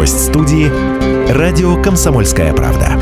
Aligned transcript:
Гость 0.00 0.28
студии– 0.28 0.66
радио 1.30 1.76
«Комсомольская 1.82 2.54
правда». 2.54 2.98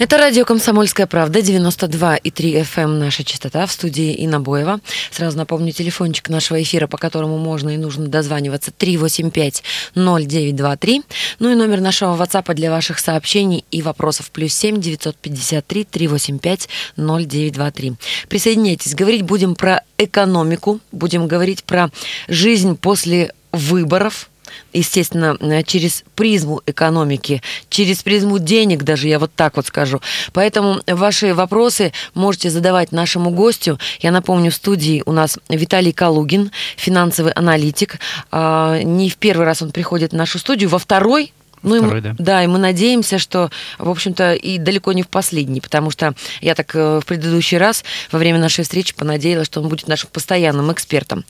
Это 0.00 0.18
радио 0.18 0.44
«Комсомольская 0.44 1.06
правда», 1.06 1.38
92,3 1.38 2.20
FM 2.24 2.82
эм, 2.82 2.98
наша 2.98 3.22
частота 3.22 3.64
в 3.66 3.72
студии 3.72 4.12
Инна 4.14 4.40
Боева. 4.40 4.80
Сразу 5.12 5.38
напомню, 5.38 5.70
телефончик 5.70 6.28
нашего 6.28 6.60
эфира, 6.60 6.88
по 6.88 6.98
которому 6.98 7.38
можно 7.38 7.70
и 7.70 7.76
нужно 7.76 8.08
дозваниваться, 8.08 8.72
385-0923. 8.76 11.04
Ну 11.38 11.52
и 11.52 11.54
номер 11.54 11.80
нашего 11.80 12.16
WhatsApp 12.16 12.52
для 12.54 12.72
ваших 12.72 12.98
сообщений 12.98 13.64
и 13.70 13.80
вопросов, 13.80 14.32
плюс 14.32 14.54
7 14.54 14.80
953 14.80 15.84
385 15.84 16.68
0923. 16.96 17.92
Присоединяйтесь, 18.28 18.96
говорить 18.96 19.22
будем 19.22 19.54
про 19.54 19.82
экономику, 19.98 20.80
будем 20.90 21.28
говорить 21.28 21.62
про 21.62 21.92
жизнь 22.26 22.76
после 22.76 23.30
выборов– 23.54 24.28
естественно, 24.72 25.36
э, 25.40 25.62
через 25.62 26.04
призму 26.14 26.60
экономики, 26.66 27.42
через 27.68 28.02
призму 28.02 28.38
денег 28.38 28.82
даже, 28.82 29.08
я 29.08 29.18
вот 29.18 29.32
так 29.34 29.56
вот 29.56 29.66
скажу. 29.66 30.00
Поэтому 30.32 30.80
ваши 30.86 31.34
вопросы 31.34 31.92
можете 32.14 32.50
задавать 32.50 32.92
нашему 32.92 33.30
гостю. 33.30 33.78
Я 34.00 34.10
напомню, 34.10 34.50
в 34.50 34.54
студии 34.54 35.02
у 35.06 35.12
нас 35.12 35.38
Виталий 35.48 35.92
Калугин, 35.92 36.50
финансовый 36.76 37.32
аналитик. 37.32 37.98
А, 38.30 38.80
не 38.82 39.08
в 39.08 39.16
первый 39.16 39.46
раз 39.46 39.62
он 39.62 39.70
приходит 39.70 40.12
в 40.12 40.16
нашу 40.16 40.38
студию, 40.38 40.68
во 40.68 40.78
второй 40.78 41.32
ну, 41.62 41.78
Второй, 41.78 42.00
и, 42.00 42.02
да. 42.02 42.14
да, 42.18 42.44
и 42.44 42.46
мы 42.46 42.58
надеемся, 42.58 43.18
что, 43.18 43.50
в 43.78 43.88
общем-то, 43.88 44.34
и 44.34 44.58
далеко 44.58 44.92
не 44.92 45.02
в 45.02 45.08
последний, 45.08 45.62
потому 45.62 45.90
что 45.90 46.14
я 46.42 46.54
так 46.54 46.76
э, 46.76 47.00
в 47.00 47.06
предыдущий 47.06 47.56
раз 47.56 47.84
во 48.12 48.18
время 48.18 48.38
нашей 48.38 48.64
встречи 48.64 48.94
понадеялась, 48.94 49.46
что 49.46 49.62
он 49.62 49.68
будет 49.68 49.88
нашим 49.88 50.10
постоянным 50.12 50.70
экспертом. 50.70 51.24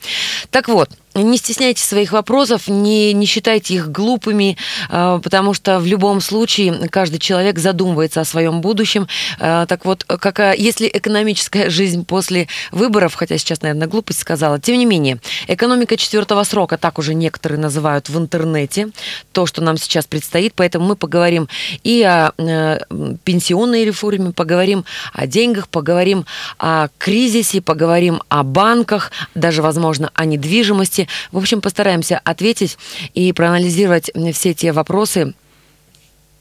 Так 0.51 0.67
вот, 0.67 0.89
не 1.15 1.37
стесняйтесь 1.37 1.85
своих 1.85 2.11
вопросов, 2.11 2.67
не, 2.67 3.13
не 3.13 3.25
считайте 3.25 3.75
их 3.75 3.91
глупыми, 3.91 4.57
э, 4.89 5.19
потому 5.23 5.53
что 5.53 5.79
в 5.79 5.85
любом 5.85 6.21
случае 6.21 6.73
каждый 6.89 7.19
человек 7.19 7.57
задумывается 7.57 8.21
о 8.21 8.25
своем 8.25 8.61
будущем. 8.61 9.07
Э, 9.39 9.65
так 9.67 9.85
вот, 9.85 10.03
какая, 10.03 10.55
если 10.55 10.89
экономическая 10.91 11.69
жизнь 11.69 12.05
после 12.05 12.47
выборов, 12.71 13.15
хотя 13.15 13.37
сейчас, 13.37 13.61
наверное, 13.61 13.87
глупость 13.87 14.19
сказала, 14.19 14.59
тем 14.59 14.77
не 14.77 14.85
менее, 14.85 15.19
экономика 15.47 15.97
четвертого 15.97 16.43
срока, 16.43 16.77
так 16.77 16.99
уже 16.99 17.13
некоторые 17.13 17.59
называют 17.59 18.09
в 18.09 18.17
интернете, 18.17 18.89
то, 19.31 19.45
что 19.45 19.61
нам 19.61 19.77
сейчас 19.77 20.05
предстоит, 20.05 20.53
поэтому 20.55 20.85
мы 20.85 20.95
поговорим 20.95 21.47
и 21.83 22.03
о 22.03 22.33
э, 22.37 22.79
пенсионной 23.23 23.85
реформе, 23.85 24.31
поговорим 24.31 24.85
о 25.13 25.27
деньгах, 25.27 25.69
поговорим 25.69 26.25
о 26.59 26.89
кризисе, 26.97 27.61
поговорим 27.61 28.21
о 28.29 28.43
банках, 28.43 29.11
даже, 29.33 29.61
возможно, 29.61 30.11
о 30.13 30.25
недвижимости, 30.25 31.04
в 31.31 31.37
общем, 31.37 31.61
постараемся 31.61 32.19
ответить 32.23 32.77
и 33.13 33.31
проанализировать 33.33 34.11
все 34.33 34.53
те 34.53 34.71
вопросы, 34.71 35.33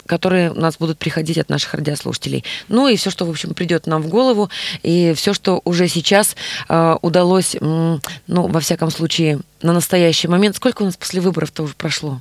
которые 0.07 0.53
у 0.53 0.61
нас 0.61 0.77
будут 0.77 0.99
приходить 0.99 1.39
от 1.39 1.49
наших 1.49 1.75
радиослушателей. 1.75 2.45
Ну 2.69 2.89
и 2.89 2.97
все, 2.97 3.11
что, 3.11 3.25
в 3.25 3.31
общем, 3.31 3.55
придет 3.55 3.87
нам 3.87 4.03
в 4.03 4.09
голову, 4.09 4.51
и 4.83 5.15
все, 5.15 5.33
что 5.33 5.61
уже 5.65 5.89
сейчас 5.89 6.37
э, 6.69 6.97
удалось, 7.03 7.57
ну, 7.61 8.01
во 8.27 8.61
всяком 8.61 8.91
случае, 8.91 9.41
на 9.63 9.73
настоящий 9.73 10.29
момент. 10.29 10.57
Сколько 10.57 10.83
у 10.83 10.87
нас 10.87 10.97
после 10.97 11.21
выборов-то 11.21 11.63
уже 11.63 11.75
прошло? 11.75 12.21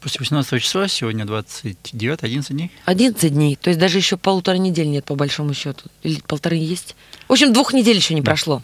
После 0.00 0.18
18 0.20 0.62
числа, 0.62 0.86
сегодня 0.86 1.24
29, 1.24 2.22
11 2.22 2.50
дней. 2.50 2.70
11 2.84 3.32
дней, 3.32 3.56
то 3.56 3.70
есть 3.70 3.80
даже 3.80 3.96
еще 3.96 4.18
полутора 4.18 4.56
недель 4.56 4.88
нет, 4.90 5.06
по 5.06 5.14
большому 5.14 5.54
счету. 5.54 5.88
Или 6.02 6.20
полторы 6.26 6.56
есть? 6.56 6.94
В 7.28 7.32
общем, 7.32 7.52
двух 7.52 7.72
недель 7.72 7.96
еще 7.96 8.14
не 8.14 8.20
да. 8.20 8.30
прошло. 8.30 8.62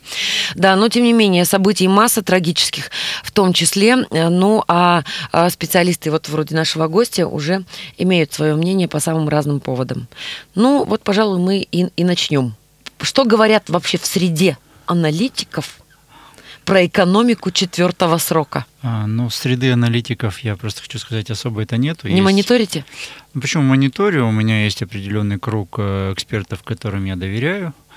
Да, 0.55 0.77
но 0.77 0.89
тем 0.89 1.05
не 1.05 1.13
менее, 1.13 1.45
событий 1.45 1.89
масса 1.89 2.23
трагических 2.23 2.91
в 3.23 3.31
том 3.33 3.53
числе. 3.53 3.97
Ну, 4.11 4.65
а, 4.69 5.03
а 5.33 5.51
специалисты 5.51 6.11
вот 6.11 6.29
вроде 6.29 6.55
нашего 6.55 6.87
гостя 6.87 7.27
уже 7.27 7.65
имеют 7.97 8.33
свое 8.33 8.55
мнение 8.55 8.89
по 8.89 9.01
самым 9.01 9.29
разным 9.29 9.61
поводам. 9.61 10.09
Ну, 10.55 10.85
вот, 10.85 11.03
пожалуй, 11.03 11.39
мы 11.39 11.59
и, 11.61 11.89
и 11.97 12.05
начнем. 12.05 12.55
Что 13.01 13.25
говорят 13.25 13.71
вообще 13.71 13.99
в 13.99 14.05
среде 14.05 14.59
аналитиков 14.87 15.81
про 16.65 16.87
экономику 16.87 17.51
четвертого 17.51 18.19
срока? 18.19 18.67
А, 18.83 19.07
ну, 19.07 19.31
среды 19.31 19.73
аналитиков 19.73 20.41
я 20.41 20.57
просто 20.57 20.83
хочу 20.83 20.99
сказать, 20.99 21.31
особо 21.31 21.63
это 21.63 21.77
нету. 21.79 22.09
Не 22.09 22.15
есть... 22.15 22.25
мониторите? 22.25 22.85
Ну, 23.33 23.41
почему 23.41 23.63
мониторю? 23.63 24.27
У 24.27 24.31
меня 24.31 24.65
есть 24.65 24.83
определенный 24.83 25.39
круг 25.39 25.77
э, 25.79 26.13
экспертов, 26.13 26.63
которым 26.63 27.07
я 27.07 27.17
доверяю 27.17 27.69
э, 27.69 27.90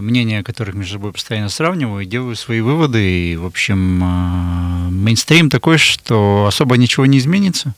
мнения 0.00 0.42
которых 0.42 0.74
между 0.74 0.94
собой 0.94 1.12
постоянно 1.12 1.48
сравниваю, 1.48 2.04
делаю 2.04 2.36
свои 2.36 2.60
выводы. 2.60 3.32
И, 3.32 3.36
в 3.36 3.46
общем, 3.46 4.02
э, 4.02 4.90
мейнстрим 4.90 5.50
такой, 5.50 5.78
что 5.78 6.46
особо 6.48 6.76
ничего 6.76 7.06
не 7.06 7.18
изменится. 7.18 7.74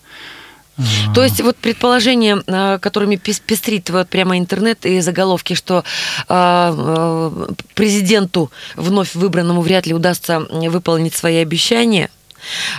То 1.15 1.25
есть 1.25 1.41
вот 1.41 1.57
предположение, 1.57 2.43
э, 2.47 2.79
которыми 2.79 3.17
пестрит 3.17 3.89
вот 3.89 4.09
прямо 4.09 4.39
интернет 4.39 4.85
и 4.85 5.01
заголовки, 5.01 5.55
что 5.55 5.79
э, 5.79 5.85
э, 6.29 7.47
президенту 7.75 8.51
вновь 8.77 9.15
выбранному 9.15 9.63
вряд 9.63 9.87
ли 9.87 9.95
удастся 9.95 10.41
выполнить 10.41 11.15
свои 11.15 11.37
обещания, 11.37 12.11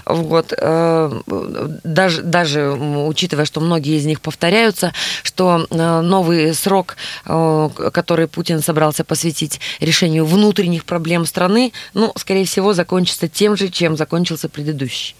вот, 0.06 0.54
даже, 0.58 2.22
даже 2.22 2.72
учитывая, 2.72 3.46
что 3.46 3.60
многие 3.60 3.98
из 3.98 4.06
них 4.06 4.22
повторяются, 4.22 4.94
что 5.24 5.68
новый 5.70 6.54
срок, 6.54 6.96
который 7.24 8.28
Путин 8.28 8.62
собрался 8.62 9.04
посвятить 9.04 9.60
решению 9.80 10.26
внутренних 10.26 10.86
проблем 10.86 11.26
страны, 11.26 11.74
ну, 11.94 12.12
скорее 12.18 12.46
всего, 12.46 12.74
закончится 12.74 13.28
тем 13.28 13.58
же, 13.58 13.70
чем 13.70 13.98
закончился 13.98 14.50
предыдущий. 14.50 15.16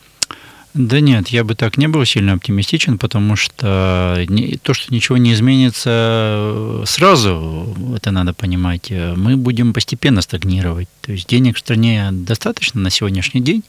Да 0.78 1.00
нет, 1.00 1.30
я 1.30 1.44
бы 1.44 1.56
так 1.56 1.78
не 1.78 1.88
был 1.88 2.06
сильно 2.06 2.34
оптимистичен, 2.34 3.00
потому 3.00 3.36
что 3.36 4.24
то, 4.62 4.74
что 4.76 4.94
ничего 4.94 5.18
не 5.18 5.34
изменится 5.34 5.90
э, 5.90 6.84
сразу, 6.86 7.76
это 7.96 8.12
надо 8.12 8.34
понимать, 8.34 8.92
э, 8.92 9.16
мы 9.16 9.38
будем 9.38 9.74
постепенно 9.74 10.22
стагнировать. 10.22 10.88
То 11.02 11.14
есть 11.14 11.28
денег 11.28 11.56
в 11.56 11.60
стране 11.60 12.10
достаточно 12.12 12.80
на 12.80 12.92
сегодняшний 12.92 13.42
день. 13.42 13.64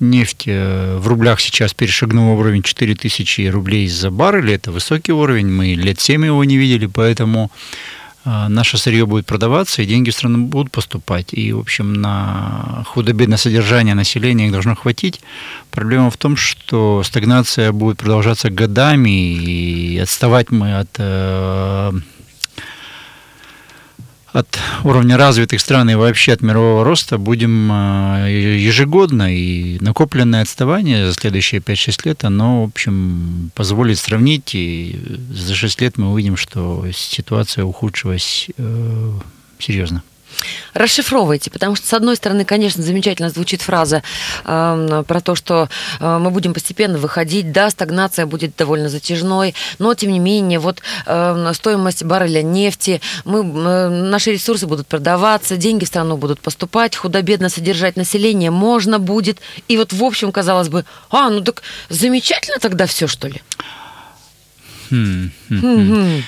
Нефть 0.00 0.44
э, 0.46 0.96
в 0.96 1.06
рублях 1.06 1.40
сейчас 1.40 1.74
перешагнула 1.74 2.36
уровень 2.36 2.64
4000 2.64 3.48
рублей 3.48 3.86
за 3.86 4.10
баррель. 4.10 4.50
Это 4.50 4.72
высокий 4.72 5.12
уровень, 5.12 5.46
мы 5.46 5.74
лет 5.74 6.00
7 6.00 6.24
его 6.24 6.42
не 6.42 6.56
видели, 6.56 6.86
поэтому 6.86 7.52
наше 8.24 8.78
сырье 8.78 9.04
будет 9.06 9.26
продаваться, 9.26 9.82
и 9.82 9.86
деньги 9.86 10.10
в 10.10 10.14
страну 10.14 10.46
будут 10.46 10.70
поступать. 10.70 11.34
И, 11.34 11.52
в 11.52 11.58
общем, 11.58 11.94
на 11.94 12.84
худо-бедное 12.86 13.38
содержание 13.38 13.94
населения 13.94 14.46
их 14.46 14.52
должно 14.52 14.74
хватить. 14.74 15.20
Проблема 15.70 16.10
в 16.10 16.16
том, 16.16 16.36
что 16.36 17.02
стагнация 17.04 17.72
будет 17.72 17.98
продолжаться 17.98 18.50
годами, 18.50 19.10
и 19.10 19.98
отставать 19.98 20.50
мы 20.50 20.78
от 20.78 20.90
э, 20.98 21.92
от 24.32 24.58
уровня 24.84 25.16
развитых 25.16 25.60
стран 25.60 25.90
и 25.90 25.94
вообще 25.94 26.32
от 26.32 26.42
мирового 26.42 26.84
роста 26.84 27.18
будем 27.18 27.70
э, 27.70 28.56
ежегодно, 28.58 29.34
и 29.34 29.78
накопленное 29.80 30.42
отставание 30.42 31.06
за 31.06 31.14
следующие 31.14 31.60
5-6 31.60 32.00
лет, 32.06 32.24
оно, 32.24 32.62
в 32.62 32.68
общем, 32.68 33.50
позволит 33.54 33.98
сравнить, 33.98 34.54
и 34.54 34.98
за 35.30 35.54
6 35.54 35.80
лет 35.82 35.98
мы 35.98 36.12
увидим, 36.12 36.36
что 36.36 36.84
ситуация 36.92 37.64
ухудшилась 37.64 38.48
э, 38.56 39.12
серьезно. 39.58 40.02
Расшифровывайте, 40.74 41.50
потому 41.50 41.76
что, 41.76 41.86
с 41.86 41.92
одной 41.92 42.16
стороны, 42.16 42.44
конечно, 42.44 42.82
замечательно 42.82 43.30
звучит 43.30 43.62
фраза 43.62 44.02
э, 44.44 45.04
про 45.06 45.20
то, 45.20 45.34
что 45.34 45.68
э, 46.00 46.18
мы 46.18 46.30
будем 46.30 46.54
постепенно 46.54 46.98
выходить, 46.98 47.52
да, 47.52 47.70
стагнация 47.70 48.26
будет 48.26 48.56
довольно 48.56 48.88
затяжной, 48.88 49.54
но, 49.78 49.94
тем 49.94 50.12
не 50.12 50.18
менее, 50.18 50.58
вот 50.58 50.82
э, 51.06 51.52
стоимость 51.54 52.04
барреля 52.04 52.42
нефти, 52.42 53.00
мы, 53.24 53.40
э, 53.40 53.88
наши 53.88 54.32
ресурсы 54.32 54.66
будут 54.66 54.86
продаваться, 54.86 55.56
деньги 55.56 55.84
в 55.84 55.88
страну 55.88 56.16
будут 56.16 56.40
поступать, 56.40 56.96
худо-бедно 56.96 57.48
содержать 57.48 57.96
население 57.96 58.50
можно 58.50 58.98
будет. 58.98 59.40
И 59.68 59.76
вот, 59.76 59.92
в 59.92 60.02
общем, 60.02 60.32
казалось 60.32 60.68
бы, 60.68 60.84
а, 61.10 61.30
ну 61.30 61.42
так 61.42 61.62
замечательно 61.88 62.58
тогда 62.58 62.86
все, 62.86 63.06
что 63.06 63.28
ли? 63.28 63.42
Хм, 64.90 65.30
хм, 65.48 65.60
хм. 65.60 66.22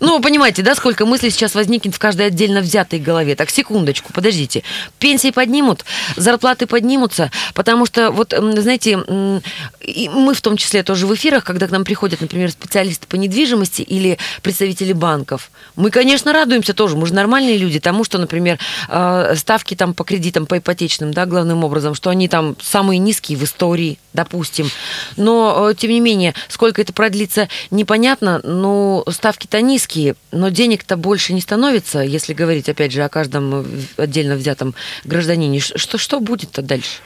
Ну, 0.00 0.20
понимаете, 0.20 0.62
да, 0.62 0.74
сколько 0.74 1.06
мыслей 1.06 1.30
сейчас 1.30 1.54
возникнет 1.54 1.94
в 1.94 1.98
каждой 1.98 2.26
отдельно 2.26 2.60
взятой 2.60 2.98
голове. 2.98 3.36
Так, 3.36 3.50
секундочку, 3.50 4.12
подождите. 4.12 4.62
Пенсии 4.98 5.30
поднимут, 5.30 5.84
зарплаты 6.16 6.66
поднимутся, 6.66 7.30
потому 7.54 7.86
что, 7.86 8.10
вот, 8.10 8.34
знаете, 8.36 8.96
мы 8.96 10.34
в 10.34 10.40
том 10.40 10.56
числе 10.56 10.82
тоже 10.82 11.06
в 11.06 11.14
эфирах, 11.14 11.44
когда 11.44 11.66
к 11.66 11.70
нам 11.70 11.84
приходят, 11.84 12.20
например, 12.20 12.50
специалисты 12.50 13.06
по 13.06 13.16
недвижимости 13.16 13.82
или 13.82 14.18
представители 14.42 14.92
банков, 14.92 15.50
мы, 15.76 15.90
конечно, 15.90 16.32
радуемся 16.32 16.74
тоже, 16.74 16.96
мы 16.96 17.06
же 17.06 17.14
нормальные 17.14 17.58
люди 17.58 17.80
тому, 17.80 18.04
что, 18.04 18.18
например, 18.18 18.58
э, 18.88 19.34
ставки 19.36 19.74
там 19.74 19.94
по 19.94 20.04
кредитам, 20.04 20.46
по 20.46 20.58
ипотечным, 20.58 21.12
да, 21.12 21.26
главным 21.26 21.64
образом, 21.64 21.94
что 21.94 22.10
они 22.10 22.28
там 22.28 22.56
самые 22.60 22.98
низкие 22.98 23.38
в 23.38 23.44
истории, 23.44 23.98
допустим. 24.12 24.70
Но, 25.16 25.70
э, 25.70 25.74
тем 25.74 25.90
не 25.90 26.00
менее, 26.00 26.34
сколько 26.48 26.80
это 26.80 26.92
продлится, 26.92 27.48
непонятно, 27.70 28.40
но 28.44 29.04
ставки-то 29.08 29.60
низкие, 29.60 29.81
низкие, 29.82 30.14
но 30.30 30.48
денег-то 30.48 30.96
больше 30.96 31.32
не 31.32 31.40
становится, 31.40 32.00
если 32.00 32.34
говорить, 32.34 32.68
опять 32.68 32.92
же, 32.92 33.02
о 33.02 33.08
каждом 33.08 33.66
отдельно 33.96 34.36
взятом 34.36 34.74
гражданине. 35.04 35.60
Что, 35.60 35.98
что 35.98 36.20
будет-то 36.20 36.62
дальше? 36.62 37.00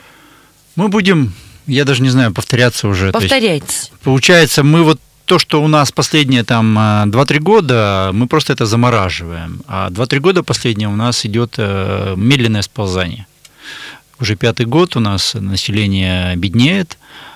Мы 0.76 0.88
будем, 0.88 1.32
я 1.67 1.84
даже 1.84 2.02
не 2.02 2.11
знаю, 2.11 2.32
повторяться 2.32 2.88
уже. 2.88 3.12
Повторяйтесь. 3.12 3.90
получается, 4.02 4.62
мы 4.62 4.82
вот 4.82 5.00
то, 5.25 5.38
что 5.38 5.62
у 5.62 5.69
нас 5.69 5.90
последние 5.90 6.44
там 6.44 6.78
2-3 6.78 7.38
года, 7.40 8.11
мы 8.12 8.26
просто 8.26 8.52
это 8.52 8.67
замораживаем. 8.67 9.62
А 9.67 9.88
2-3 9.90 10.20
года 10.20 10.43
последние 10.43 10.88
у 10.88 10.96
нас 10.96 11.26
идет 11.26 11.55
э, 11.58 12.14
медленное 12.17 12.62
сползание. 12.62 13.26
Уже 14.20 14.37
пятый 14.37 14.67
год 14.67 14.96
у 14.96 15.00
нас 15.00 15.34
население 15.34 16.37
беднеет, 16.37 16.93
э, 16.93 17.36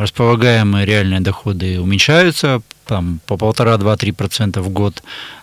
располагаемые 0.00 0.86
реальные 0.86 1.20
доходы 1.20 1.80
уменьшаются 1.80 2.62
там, 2.86 3.20
по 3.26 3.36
полтора-два-три 3.36 4.12
процента 4.12 4.62
в 4.62 4.68
год. 4.68 5.02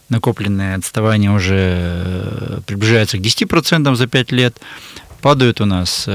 Накопленное 0.10 0.76
отставание 0.76 1.32
уже 1.32 1.56
э, 1.56 2.60
приближается 2.66 3.18
к 3.18 3.22
10% 3.22 3.96
за 3.96 4.08
5 4.08 4.32
лет. 4.32 4.60
Падают 5.22 5.62
у 5.62 5.66
нас 5.66 6.10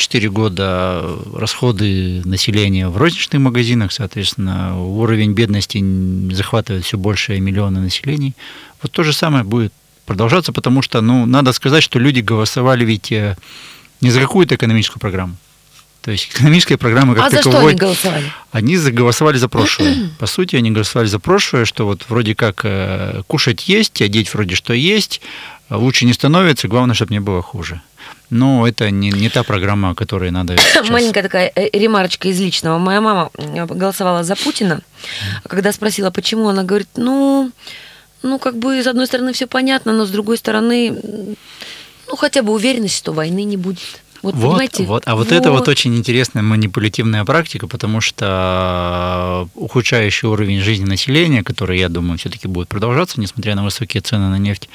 4 0.00 0.30
года 0.30 1.04
расходы 1.34 2.22
населения 2.24 2.88
в 2.88 2.96
розничных 2.96 3.42
магазинах, 3.42 3.92
соответственно, 3.92 4.80
уровень 4.80 5.34
бедности 5.34 5.84
захватывает 6.32 6.84
все 6.84 6.96
большее 6.96 7.40
миллионы 7.40 7.80
населений. 7.80 8.34
Вот 8.80 8.92
то 8.92 9.02
же 9.02 9.12
самое 9.12 9.44
будет 9.44 9.72
продолжаться, 10.06 10.52
потому 10.52 10.80
что, 10.82 11.02
ну, 11.02 11.26
надо 11.26 11.52
сказать, 11.52 11.82
что 11.82 11.98
люди 11.98 12.20
голосовали 12.20 12.84
ведь 12.84 13.12
э, 13.12 13.36
не 14.00 14.10
за 14.10 14.20
какую-то 14.20 14.54
экономическую 14.54 15.00
программу. 15.00 15.36
То 16.02 16.10
есть 16.10 16.30
экономические 16.32 16.78
программы 16.78 17.14
как 17.14 17.26
а 17.26 17.30
таковой... 17.30 17.52
за 17.52 17.58
что 17.58 17.66
они 17.68 17.76
голосовали? 17.76 18.32
Они 18.52 18.76
голосовали 18.76 19.36
за 19.36 19.48
прошлое. 19.48 20.10
По 20.18 20.26
сути, 20.26 20.56
они 20.56 20.70
голосовали 20.70 21.08
за 21.08 21.18
прошлое, 21.18 21.64
что 21.64 21.84
вот 21.86 22.06
вроде 22.08 22.34
как 22.34 22.62
э, 22.64 23.22
кушать 23.26 23.68
есть, 23.68 24.00
одеть 24.00 24.32
вроде 24.32 24.54
что 24.54 24.72
есть, 24.72 25.20
лучше 25.68 26.06
не 26.06 26.12
становится, 26.12 26.68
главное, 26.68 26.94
чтобы 26.94 27.12
не 27.12 27.20
было 27.20 27.42
хуже. 27.42 27.82
Но 28.30 28.66
это 28.66 28.90
не, 28.90 29.10
не 29.10 29.28
та 29.28 29.42
программа, 29.42 29.90
о 29.90 29.94
которой 29.94 30.30
надо 30.30 30.56
сейчас. 30.58 30.88
Маленькая 30.88 31.22
такая 31.22 31.52
э, 31.54 31.68
ремарочка 31.78 32.28
из 32.28 32.40
личного. 32.40 32.78
Моя 32.78 33.00
мама 33.00 33.30
голосовала 33.34 34.22
за 34.24 34.36
Путина. 34.36 34.80
Когда 35.48 35.72
спросила, 35.72 36.10
почему, 36.10 36.48
она 36.48 36.62
говорит, 36.62 36.88
ну, 36.96 37.50
ну, 38.22 38.38
как 38.38 38.56
бы, 38.56 38.82
с 38.82 38.86
одной 38.86 39.06
стороны, 39.06 39.32
все 39.32 39.46
понятно, 39.46 39.92
но 39.92 40.06
с 40.06 40.10
другой 40.10 40.38
стороны, 40.38 41.36
ну, 42.08 42.16
хотя 42.16 42.42
бы 42.42 42.52
уверенность, 42.52 42.96
что 42.96 43.12
войны 43.12 43.44
не 43.44 43.56
будет. 43.56 44.02
Вот, 44.22 44.34
вот, 44.34 44.42
понимаете? 44.42 44.84
вот. 44.84 45.02
А 45.06 45.14
вот, 45.14 45.28
вот 45.28 45.32
это 45.32 45.50
вот 45.50 45.68
очень 45.68 45.96
интересная 45.96 46.42
манипулятивная 46.42 47.24
практика, 47.24 47.66
потому 47.66 48.00
что 48.00 49.48
ухудшающий 49.54 50.28
уровень 50.28 50.60
жизни 50.60 50.84
населения, 50.84 51.42
который, 51.42 51.78
я 51.78 51.88
думаю, 51.88 52.18
все-таки 52.18 52.48
будет 52.48 52.68
продолжаться, 52.68 53.20
несмотря 53.20 53.54
на 53.54 53.64
высокие 53.64 54.00
цены 54.02 54.28
на 54.28 54.38
нефть, 54.38 54.68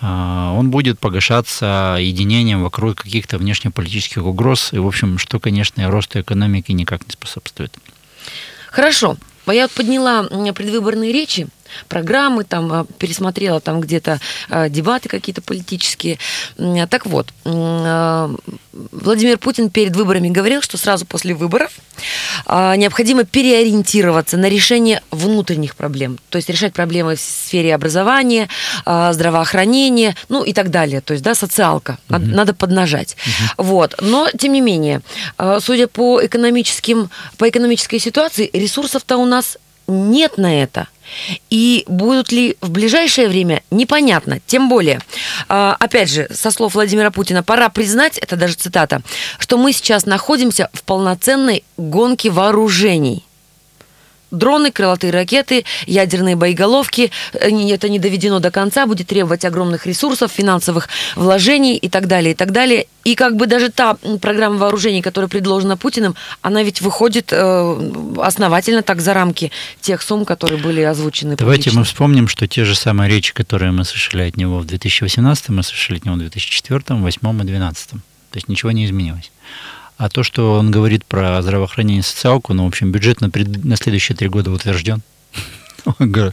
а, 0.00 0.52
он 0.56 0.70
будет 0.70 0.98
погашаться 0.98 1.96
единением 2.00 2.62
вокруг 2.62 2.96
каких-то 2.96 3.38
внешнеполитических 3.38 4.24
угроз, 4.24 4.72
и, 4.72 4.78
в 4.78 4.86
общем, 4.86 5.18
что, 5.18 5.38
конечно, 5.38 5.88
росту 5.88 6.20
экономики 6.20 6.72
никак 6.72 7.06
не 7.06 7.12
способствует. 7.12 7.72
Хорошо. 8.70 9.16
Я 9.46 9.62
вот 9.62 9.72
подняла 9.72 10.24
предвыборные 10.54 11.12
речи 11.12 11.46
программы, 11.88 12.44
там 12.44 12.72
а, 12.72 12.86
пересмотрела 12.98 13.60
там 13.60 13.80
где-то 13.80 14.20
а, 14.48 14.68
дебаты 14.68 15.08
какие-то 15.08 15.42
политические. 15.42 16.18
Так 16.88 17.06
вот, 17.06 17.32
а, 17.44 18.30
Владимир 18.72 19.38
Путин 19.38 19.70
перед 19.70 19.94
выборами 19.96 20.28
говорил, 20.28 20.62
что 20.62 20.78
сразу 20.78 21.06
после 21.06 21.34
выборов 21.34 21.72
необходимо 22.48 23.24
переориентироваться 23.24 24.36
на 24.38 24.48
решение 24.48 25.02
внутренних 25.10 25.76
проблем, 25.76 26.18
то 26.30 26.36
есть 26.36 26.48
решать 26.48 26.72
проблемы 26.72 27.16
в 27.16 27.20
сфере 27.20 27.74
образования, 27.74 28.48
здравоохранения, 28.84 30.16
ну 30.28 30.42
и 30.42 30.52
так 30.54 30.70
далее, 30.70 31.02
то 31.02 31.12
есть 31.12 31.22
да, 31.22 31.34
социалка, 31.34 31.98
угу. 32.08 32.18
надо, 32.18 32.26
надо 32.26 32.54
поднажать. 32.54 33.16
Угу. 33.58 33.64
Вот. 33.68 33.94
Но 34.00 34.28
тем 34.36 34.52
не 34.52 34.62
менее, 34.62 35.02
судя 35.60 35.86
по 35.86 36.24
экономическим, 36.24 37.10
по 37.36 37.48
экономической 37.48 37.98
ситуации, 37.98 38.48
ресурсов-то 38.52 39.18
у 39.18 39.26
нас 39.26 39.58
нет 39.86 40.38
на 40.38 40.62
это. 40.62 40.88
И 41.50 41.84
будут 41.86 42.32
ли 42.32 42.56
в 42.60 42.70
ближайшее 42.70 43.28
время, 43.28 43.62
непонятно. 43.70 44.40
Тем 44.46 44.68
более, 44.68 45.00
а, 45.48 45.76
опять 45.78 46.10
же, 46.10 46.28
со 46.32 46.50
слов 46.50 46.74
Владимира 46.74 47.10
Путина, 47.10 47.42
пора 47.42 47.68
признать, 47.68 48.18
это 48.18 48.36
даже 48.36 48.54
цитата, 48.54 49.02
что 49.38 49.58
мы 49.58 49.72
сейчас 49.72 50.06
находимся 50.06 50.70
в 50.72 50.82
полноценной 50.84 51.64
гонке 51.76 52.30
вооружений– 52.30 53.24
дроны, 54.32 54.72
крылатые 54.72 55.12
ракеты, 55.12 55.64
ядерные 55.86 56.34
боеголовки. 56.34 57.12
Э, 57.34 57.48
это 57.70 57.88
не 57.88 57.98
доведено 57.98 58.40
до 58.40 58.50
конца, 58.50 58.86
будет 58.86 59.06
требовать 59.06 59.44
огромных 59.44 59.86
ресурсов, 59.86 60.32
финансовых 60.32 60.88
вложений 61.14 61.76
и 61.76 61.88
так 61.88 62.06
далее, 62.08 62.32
и 62.32 62.34
так 62.34 62.50
далее. 62.50 62.86
И 63.04 63.14
как 63.14 63.36
бы 63.36 63.46
даже 63.46 63.68
та 63.68 63.96
программа 64.20 64.56
вооружений, 64.56 65.02
которая 65.02 65.28
предложена 65.28 65.76
Путиным, 65.76 66.14
она 66.40 66.62
ведь 66.62 66.80
выходит 66.80 67.32
э, 67.32 67.92
основательно 68.18 68.82
так 68.82 69.00
за 69.00 69.14
рамки 69.14 69.50
тех 69.80 70.02
сумм, 70.02 70.24
которые 70.24 70.60
были 70.60 70.80
озвучены. 70.80 71.36
Давайте 71.36 71.64
публично. 71.64 71.80
мы 71.80 71.84
вспомним, 71.84 72.28
что 72.28 72.46
те 72.46 72.64
же 72.64 72.74
самые 72.74 73.10
речи, 73.10 73.34
которые 73.34 73.72
мы 73.72 73.84
слышали 73.84 74.28
от 74.28 74.36
него 74.36 74.58
в 74.58 74.66
2018, 74.66 75.48
мы 75.50 75.62
слышали 75.62 75.98
от 75.98 76.04
него 76.04 76.16
в 76.16 76.18
2004, 76.18 76.80
2008 76.80 77.28
и 77.28 77.44
2012. 77.44 77.90
То 77.90 77.98
есть 78.34 78.48
ничего 78.48 78.70
не 78.70 78.86
изменилось. 78.86 79.30
А 80.02 80.08
то, 80.08 80.24
что 80.24 80.54
он 80.54 80.72
говорит 80.72 81.04
про 81.04 81.40
здравоохранение 81.42 82.00
и 82.00 82.02
социалку, 82.02 82.54
ну, 82.54 82.64
в 82.64 82.66
общем, 82.66 82.90
бюджет 82.90 83.20
на, 83.20 83.30
пред... 83.30 83.64
на 83.64 83.76
следующие 83.76 84.16
три 84.16 84.26
года 84.26 84.50
утвержден. 84.50 85.00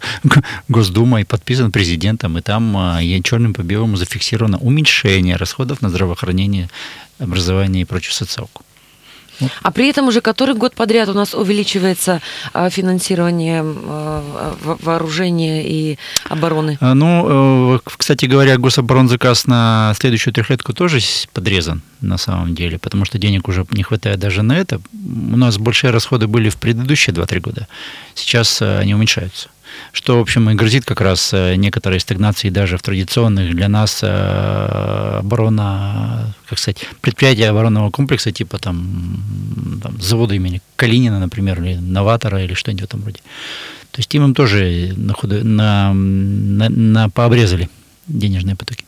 Госдума 0.67 1.21
и 1.21 1.23
подписан 1.23 1.71
президентом, 1.71 2.39
и 2.39 2.41
там 2.41 2.75
а, 2.75 2.99
черным 3.23 3.53
по 3.53 3.61
белому 3.61 3.95
зафиксировано 3.95 4.57
уменьшение 4.57 5.35
расходов 5.35 5.83
на 5.83 5.89
здравоохранение, 5.91 6.67
образование 7.19 7.83
и 7.83 7.85
прочую 7.85 8.13
социалку. 8.13 8.63
А 9.61 9.71
при 9.71 9.89
этом 9.89 10.07
уже 10.07 10.21
который 10.21 10.55
год 10.55 10.73
подряд 10.75 11.09
у 11.09 11.13
нас 11.13 11.33
увеличивается 11.33 12.21
а, 12.53 12.69
финансирование 12.69 13.61
а, 13.63 14.55
вооружения 14.63 15.63
и 15.65 15.97
обороны? 16.29 16.77
А, 16.81 16.93
ну, 16.93 17.75
э, 17.75 17.79
кстати 17.83 18.25
говоря, 18.25 18.57
гособоронзаказ 18.57 19.47
на 19.47 19.93
следующую 19.99 20.33
трехлетку 20.33 20.73
тоже 20.73 20.99
подрезан 21.33 21.81
на 22.01 22.17
самом 22.17 22.55
деле, 22.55 22.79
потому 22.79 23.05
что 23.05 23.17
денег 23.17 23.47
уже 23.47 23.65
не 23.71 23.83
хватает 23.83 24.19
даже 24.19 24.41
на 24.41 24.57
это. 24.57 24.81
У 24.93 25.37
нас 25.37 25.57
большие 25.57 25.91
расходы 25.91 26.27
были 26.27 26.49
в 26.49 26.57
предыдущие 26.57 27.15
2-3 27.15 27.39
года. 27.39 27.67
Сейчас 28.15 28.61
э, 28.61 28.79
они 28.79 28.95
уменьшаются 28.95 29.49
что, 29.91 30.17
в 30.17 30.21
общем, 30.21 30.49
и 30.49 30.55
грозит 30.55 30.85
как 30.85 31.01
раз 31.01 31.33
э, 31.33 31.55
некоторой 31.55 31.99
стагнации 31.99 32.49
даже 32.49 32.77
в 32.77 32.81
традиционных 32.81 33.55
для 33.55 33.67
нас 33.67 33.99
э, 34.03 35.19
оборона, 35.19 36.33
как 36.47 36.59
сказать, 36.59 36.85
предприятия 37.01 37.49
оборонного 37.49 37.89
комплекса, 37.91 38.31
типа 38.31 38.57
там, 38.57 39.79
там 39.83 39.99
завода 40.01 40.35
имени 40.35 40.61
Калинина, 40.75 41.19
например, 41.19 41.61
или 41.61 41.75
Новатора, 41.75 42.43
или 42.43 42.53
что-нибудь 42.53 42.81
в 42.81 42.85
этом 42.85 43.05
роде. 43.05 43.19
То 43.91 43.99
есть 43.99 44.13
им 44.15 44.25
им 44.25 44.33
тоже 44.33 44.93
на, 44.95 45.13
на, 45.23 45.93
на, 45.93 46.69
на 46.69 47.09
пообрезали 47.09 47.69
денежные 48.07 48.55
потоки. 48.55 48.85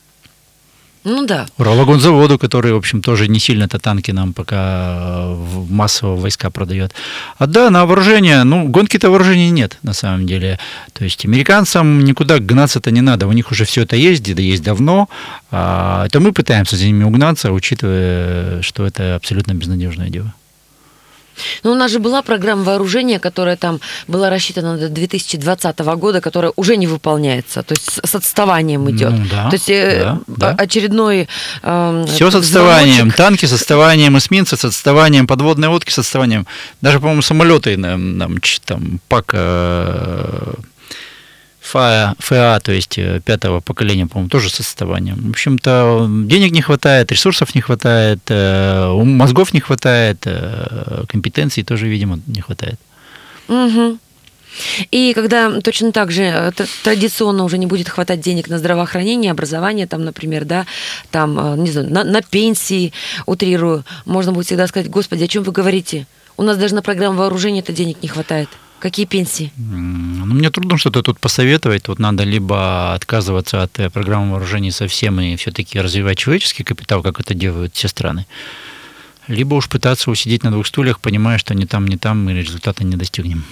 Ну 1.03 1.25
да. 1.25 1.47
Уралвагонзаводу, 1.57 2.37
который, 2.37 2.73
в 2.73 2.75
общем, 2.75 3.01
тоже 3.01 3.27
не 3.27 3.39
сильно-то 3.39 3.79
танки 3.79 4.11
нам 4.11 4.33
пока 4.33 5.25
в 5.29 5.71
массово 5.71 6.15
войска 6.15 6.51
продает. 6.51 6.93
А 7.37 7.47
да, 7.47 7.69
на 7.71 7.85
вооружение, 7.85 8.43
ну, 8.43 8.67
гонки-то 8.67 9.09
вооружений 9.09 9.49
нет, 9.49 9.79
на 9.81 9.93
самом 9.93 10.27
деле. 10.27 10.59
То 10.93 11.03
есть 11.03 11.25
американцам 11.25 12.03
никуда 12.03 12.37
гнаться-то 12.37 12.91
не 12.91 13.01
надо, 13.01 13.27
у 13.27 13.31
них 13.31 13.51
уже 13.51 13.65
все 13.65 13.81
это 13.81 13.95
есть, 13.95 14.35
да 14.35 14.41
есть 14.41 14.63
давно. 14.63 15.09
А, 15.49 16.05
это 16.05 16.19
мы 16.19 16.33
пытаемся 16.33 16.75
за 16.75 16.85
ними 16.85 17.03
угнаться, 17.03 17.51
учитывая, 17.51 18.61
что 18.61 18.85
это 18.85 19.15
абсолютно 19.15 19.53
безнадежное 19.53 20.09
дело. 20.09 20.33
Но 21.63 21.71
у 21.71 21.75
нас 21.75 21.91
же 21.91 21.99
была 21.99 22.21
программа 22.21 22.63
вооружения, 22.63 23.19
которая 23.19 23.55
там 23.55 23.79
была 24.07 24.29
рассчитана 24.29 24.77
до 24.77 24.89
2020 24.89 25.79
года, 25.79 26.21
которая 26.21 26.53
уже 26.55 26.77
не 26.77 26.87
выполняется, 26.87 27.63
то 27.63 27.73
есть 27.73 27.99
с 28.03 28.15
отставанием 28.15 28.89
идет. 28.89 29.11
Ну, 29.11 29.25
да, 29.29 29.49
то 29.49 29.55
есть 29.55 29.69
э, 29.69 30.17
да, 30.27 30.51
да. 30.51 30.55
очередной... 30.57 31.27
Э, 31.63 32.05
Все 32.07 32.31
с 32.31 32.35
отставанием. 32.35 32.95
Звоночек. 32.95 33.17
Танки 33.17 33.45
с 33.45 33.53
отставанием, 33.53 34.17
эсминцы 34.17 34.57
с 34.57 34.65
отставанием, 34.65 35.27
подводные 35.27 35.69
лодки 35.69 35.91
с 35.91 35.99
отставанием. 35.99 36.47
Даже, 36.81 36.99
по-моему, 36.99 37.21
самолеты, 37.21 37.77
там, 37.77 38.39
там 38.65 38.99
ПАК 39.07 39.31
э, 39.33 40.53
ФА, 41.71 42.15
ФА, 42.19 42.59
то 42.59 42.71
есть 42.71 42.97
э, 42.97 43.21
пятого 43.23 43.61
поколения, 43.61 44.05
по-моему, 44.05 44.29
тоже 44.29 44.49
с 44.49 44.59
отставанием. 44.59 45.15
В 45.27 45.29
общем-то, 45.29 46.07
денег 46.25 46.51
не 46.51 46.61
хватает, 46.61 47.11
ресурсов 47.11 47.55
не 47.55 47.61
хватает, 47.61 48.19
э, 48.27 48.91
мозгов 49.03 49.53
не 49.53 49.61
хватает, 49.61 50.17
э, 50.25 51.05
компетенций 51.07 51.63
тоже, 51.63 51.87
видимо, 51.87 52.19
не 52.27 52.41
хватает. 52.41 52.79
Угу. 53.47 53.97
И 54.91 55.13
когда 55.15 55.61
точно 55.61 55.93
так 55.93 56.11
же 56.11 56.51
традиционно 56.83 57.45
уже 57.45 57.57
не 57.57 57.67
будет 57.67 57.87
хватать 57.87 58.19
денег 58.19 58.49
на 58.49 58.57
здравоохранение, 58.57 59.31
образование, 59.31 59.87
там, 59.87 60.03
например, 60.03 60.43
да, 60.43 60.65
там, 61.09 61.63
не 61.63 61.71
знаю, 61.71 61.89
на, 61.89 62.03
на 62.03 62.21
пенсии, 62.21 62.91
утрирую, 63.25 63.85
можно 64.05 64.33
будет 64.33 64.47
всегда 64.47 64.67
сказать, 64.67 64.89
господи, 64.89 65.23
о 65.23 65.27
чем 65.29 65.43
вы 65.43 65.53
говорите? 65.53 66.05
У 66.35 66.43
нас 66.43 66.57
даже 66.57 66.75
на 66.75 66.81
программу 66.81 67.17
вооружения 67.19 67.61
это 67.61 67.71
денег 67.71 68.01
не 68.01 68.09
хватает. 68.09 68.49
Какие 68.81 69.05
пенсии? 69.05 69.51
Ну, 69.57 70.25
мне 70.25 70.49
трудно 70.49 70.75
что-то 70.75 71.03
тут 71.03 71.19
посоветовать. 71.19 71.83
Тут 71.83 71.99
надо 71.99 72.23
либо 72.23 72.95
отказываться 72.95 73.61
от 73.61 73.79
э, 73.79 73.91
программы 73.91 74.31
вооружений 74.31 74.71
совсем 74.71 75.19
и 75.19 75.35
все-таки 75.35 75.79
развивать 75.79 76.17
человеческий 76.17 76.63
капитал, 76.63 77.03
как 77.03 77.19
это 77.19 77.35
делают 77.35 77.75
все 77.75 77.87
страны, 77.87 78.25
Либо 79.27 79.53
уж 79.53 79.69
пытаться 79.69 80.09
усидеть 80.09 80.43
на 80.43 80.49
двух 80.49 80.65
стульях, 80.65 80.99
понимая, 80.99 81.37
что 81.37 81.53
ни 81.53 81.65
там, 81.65 81.87
ни 81.87 81.95
там 81.95 82.25
мы 82.25 82.33
результата 82.33 82.83
не 82.83 82.95
достигнем. 82.95 83.43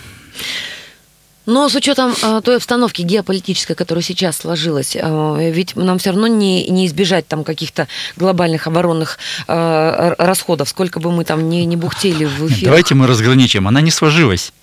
Но 1.45 1.69
с 1.69 1.75
учетом 1.75 2.15
э, 2.23 2.41
той 2.43 2.55
обстановки 2.55 3.03
геополитической, 3.03 3.75
которая 3.75 4.03
сейчас 4.03 4.37
сложилась, 4.37 4.95
э, 4.95 5.51
ведь 5.53 5.75
нам 5.75 5.99
все 5.99 6.09
равно 6.09 6.25
не, 6.25 6.67
не 6.69 6.87
избежать 6.87 7.27
там 7.27 7.43
каких-то 7.43 7.87
глобальных 8.17 8.65
оборонных 8.65 9.19
расходов, 9.45 10.69
сколько 10.69 10.99
бы 10.99 11.11
мы 11.11 11.23
там 11.23 11.49
не, 11.49 11.65
не 11.65 11.75
бухтели 11.75 12.25
в 12.25 12.47
эфире. 12.47 12.65
Давайте 12.65 12.95
мы 12.95 13.05
разграничим. 13.05 13.67
Она 13.67 13.81
не 13.81 13.91
сложилась. 13.91 14.53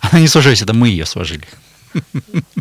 Она 0.00 0.20
не 0.20 0.28
сложилась, 0.28 0.62
это 0.62 0.74
мы 0.74 0.88
ее 0.88 1.06
сложили. 1.06 1.46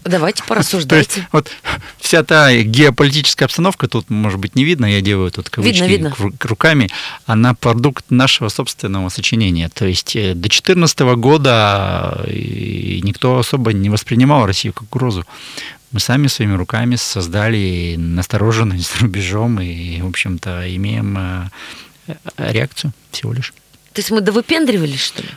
Давайте 0.03 0.43
порассуждайте. 0.48 1.19
есть, 1.19 1.29
вот 1.31 1.51
вся 2.00 2.24
та 2.24 2.53
геополитическая 2.53 3.46
обстановка, 3.46 3.88
тут, 3.88 4.10
может 4.10 4.39
быть, 4.39 4.55
не 4.55 4.63
видно, 4.63 4.86
я 4.86 5.01
делаю 5.01 5.31
тут 5.31 5.50
кавычки 5.50 5.84
видно, 5.84 6.15
видно. 6.19 6.34
руками, 6.41 6.89
она 7.25 7.53
продукт 7.53 8.05
нашего 8.10 8.50
собственного 8.50 9.10
сочинения. 9.10 9.69
То 9.69 9.86
есть 9.86 10.15
э, 10.15 10.34
до 10.34 10.41
2014 10.41 11.00
года 11.00 12.24
э, 12.25 13.00
никто 13.03 13.38
особо 13.38 13.74
не 13.74 13.89
воспринимал 13.89 14.46
Россию 14.46 14.74
как 14.74 14.84
угрозу. 14.84 15.25
Мы 15.91 16.00
сами 16.00 16.27
своими 16.27 16.53
руками 16.53 16.96
создали 16.96 17.96
настороженность 17.98 18.88
с 18.88 19.01
рубежом 19.01 19.60
и, 19.60 20.01
в 20.01 20.08
общем-то, 20.08 20.75
имеем 20.75 21.17
э, 21.17 22.15
реакцию 22.38 22.93
всего 23.12 23.34
лишь. 23.34 23.53
То 23.93 24.01
есть 24.01 24.12
мы 24.12 24.22
довыпендривались, 24.22 25.01
что 25.01 25.24
ли? 25.24 25.29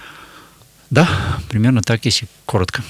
Да, 0.93 1.09
примерно 1.49 1.81
так, 1.81 2.05
если 2.05 2.29
коротко. 2.45 2.83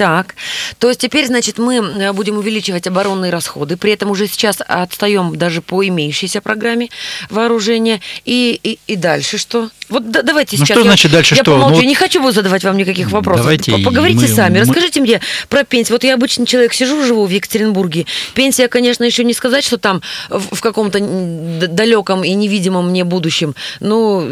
Так, 0.00 0.34
то 0.78 0.88
есть 0.88 0.98
теперь, 0.98 1.26
значит, 1.26 1.58
мы 1.58 1.76
э, 1.76 2.12
будем 2.14 2.38
увеличивать 2.38 2.86
оборонные 2.86 3.30
расходы, 3.30 3.76
при 3.76 3.92
этом 3.92 4.10
уже 4.10 4.28
сейчас 4.28 4.62
отстаем 4.66 5.36
даже 5.36 5.60
по 5.60 5.86
имеющейся 5.86 6.40
программе 6.40 6.88
вооружения. 7.28 8.00
И, 8.24 8.58
и, 8.62 8.78
и 8.86 8.96
дальше 8.96 9.36
что? 9.36 9.68
Вот 9.90 10.08
да, 10.10 10.22
давайте 10.22 10.56
ну 10.56 10.64
сейчас. 10.64 10.78
что 10.78 10.84
значит 10.84 11.10
дальше 11.10 11.34
я 11.34 11.42
что? 11.42 11.52
Помолчу, 11.52 11.74
ну, 11.74 11.80
я 11.82 11.86
не 11.86 11.94
хочу 11.94 12.30
задавать 12.30 12.64
вам 12.64 12.76
никаких 12.76 13.10
вопросов. 13.10 13.44
Давайте 13.44 13.72
Поговорите 13.72 14.20
мы, 14.20 14.28
сами, 14.28 14.54
мы... 14.54 14.60
расскажите 14.60 15.00
мне 15.00 15.20
про 15.48 15.64
пенсию. 15.64 15.96
Вот 15.96 16.04
я 16.04 16.14
обычный 16.14 16.46
человек, 16.46 16.72
сижу, 16.72 17.04
живу 17.04 17.26
в 17.26 17.30
Екатеринбурге. 17.30 18.06
Пенсия, 18.34 18.68
конечно, 18.68 19.02
еще 19.02 19.24
не 19.24 19.34
сказать, 19.34 19.64
что 19.64 19.78
там 19.78 20.00
в, 20.28 20.54
в 20.54 20.60
каком-то 20.60 21.00
далеком 21.00 22.22
и 22.22 22.32
невидимом 22.34 22.90
мне 22.90 23.04
будущем, 23.04 23.54
но 23.80 24.24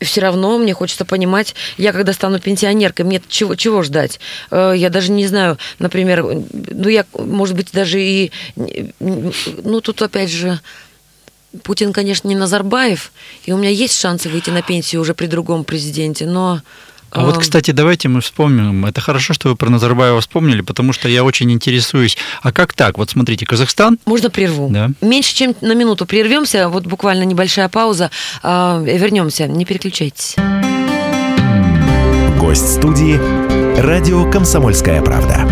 все 0.00 0.20
равно 0.20 0.58
мне 0.58 0.74
хочется 0.74 1.06
понимать, 1.06 1.54
я 1.78 1.92
когда 1.92 2.12
стану 2.12 2.38
пенсионеркой, 2.38 3.06
мне 3.06 3.22
чего, 3.28 3.54
чего 3.54 3.82
ждать? 3.82 4.20
Э, 4.50 4.74
я 4.76 4.90
даже 4.90 5.12
не 5.16 5.26
знаю, 5.26 5.58
например, 5.78 6.24
ну 6.24 6.88
я, 6.88 7.04
может 7.18 7.56
быть, 7.56 7.72
даже 7.72 8.00
и, 8.02 8.30
ну 8.98 9.80
тут 9.80 10.02
опять 10.02 10.30
же, 10.30 10.60
Путин, 11.62 11.92
конечно, 11.92 12.28
не 12.28 12.34
Назарбаев, 12.36 13.12
и 13.44 13.52
у 13.52 13.56
меня 13.56 13.70
есть 13.70 13.98
шансы 13.98 14.28
выйти 14.28 14.50
на 14.50 14.62
пенсию 14.62 15.00
уже 15.00 15.14
при 15.14 15.26
другом 15.26 15.64
президенте, 15.64 16.26
но... 16.26 16.60
А 17.12 17.24
вот, 17.24 17.38
кстати, 17.38 17.70
давайте 17.70 18.08
мы 18.08 18.20
вспомним. 18.20 18.84
Это 18.84 19.00
хорошо, 19.00 19.32
что 19.32 19.48
вы 19.48 19.56
про 19.56 19.70
Назарбаева 19.70 20.20
вспомнили, 20.20 20.60
потому 20.60 20.92
что 20.92 21.08
я 21.08 21.24
очень 21.24 21.50
интересуюсь. 21.50 22.18
А 22.42 22.52
как 22.52 22.74
так? 22.74 22.98
Вот 22.98 23.08
смотрите, 23.08 23.46
Казахстан. 23.46 23.98
Можно 24.04 24.28
прерву? 24.28 24.68
Да. 24.70 24.90
Меньше 25.00 25.34
чем 25.34 25.54
на 25.62 25.72
минуту 25.72 26.04
прервемся. 26.04 26.68
Вот 26.68 26.84
буквально 26.84 27.22
небольшая 27.22 27.70
пауза. 27.70 28.10
Вернемся. 28.42 29.46
Не 29.46 29.64
переключайтесь. 29.64 30.34
Гость 32.38 32.74
студии 32.74 33.18
Радио 33.78 34.30
«Комсомольская 34.30 35.02
правда». 35.02 35.46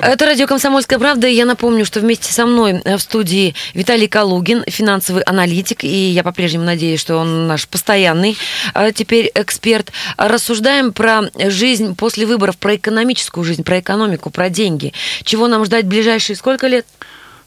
Это 0.00 0.24
радио 0.24 0.46
«Комсомольская 0.46 0.98
правда». 0.98 1.26
Я 1.26 1.44
напомню, 1.44 1.84
что 1.84 2.00
вместе 2.00 2.32
со 2.32 2.46
мной 2.46 2.80
в 2.84 2.98
студии 2.98 3.54
Виталий 3.74 4.08
Калугин, 4.08 4.64
финансовый 4.66 5.22
аналитик. 5.22 5.84
И 5.84 5.88
я 5.88 6.22
по-прежнему 6.22 6.64
надеюсь, 6.64 7.00
что 7.00 7.16
он 7.16 7.46
наш 7.46 7.68
постоянный 7.68 8.38
а 8.72 8.92
теперь 8.92 9.30
эксперт. 9.34 9.92
Рассуждаем 10.16 10.94
про 10.94 11.24
жизнь 11.34 11.94
после 11.96 12.24
выборов, 12.24 12.56
про 12.56 12.76
экономическую 12.76 13.44
жизнь, 13.44 13.62
про 13.62 13.80
экономику, 13.80 14.30
про 14.30 14.48
деньги. 14.48 14.94
Чего 15.22 15.48
нам 15.48 15.66
ждать 15.66 15.84
в 15.84 15.88
ближайшие 15.88 16.36
сколько 16.36 16.66
лет? 16.66 16.86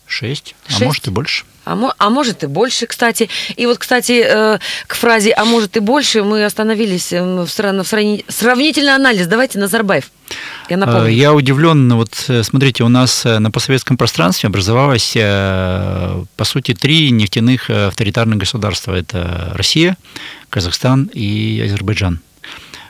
Шесть, 0.08 0.56
а 0.68 0.72
Шесть. 0.72 0.82
а 0.82 0.86
может 0.86 1.08
и 1.08 1.12
больше. 1.12 1.44
А, 1.66 1.78
а 1.98 2.10
может 2.10 2.44
и 2.44 2.48
больше, 2.48 2.86
кстати. 2.88 3.30
И 3.58 3.66
вот, 3.66 3.78
кстати, 3.78 4.24
э, 4.26 4.58
к 4.88 4.96
фразе 4.96 5.34
«а 5.34 5.44
может 5.44 5.76
и 5.76 5.82
больше» 5.82 6.24
мы 6.24 6.46
остановились 6.46 7.12
э, 7.12 7.22
в, 7.22 7.46
в 7.46 7.50
сравни... 7.50 8.24
сравнительный 8.30 8.96
анализ. 8.96 9.28
Давайте, 9.28 9.60
Назарбаев. 9.60 10.10
Я 10.70 10.78
напомню. 10.78 11.10
Я 11.10 11.34
удивлен. 11.34 11.94
Вот 11.94 12.26
э, 12.30 12.44
смотрите, 12.44 12.86
у 12.86 12.88
нас 12.88 13.26
на 13.26 13.52
постсоветском 13.52 13.98
пространстве 13.98 14.48
образовалось, 14.48 15.12
по 15.14 16.44
сути, 16.44 16.74
три 16.74 17.12
нефтяных 17.12 17.70
авторитарных 17.70 18.38
государства. 18.38 18.94
Это 18.96 19.52
Россия, 19.54 19.98
Казахстан 20.50 21.10
и 21.14 21.62
Азербайджан. 21.66 22.22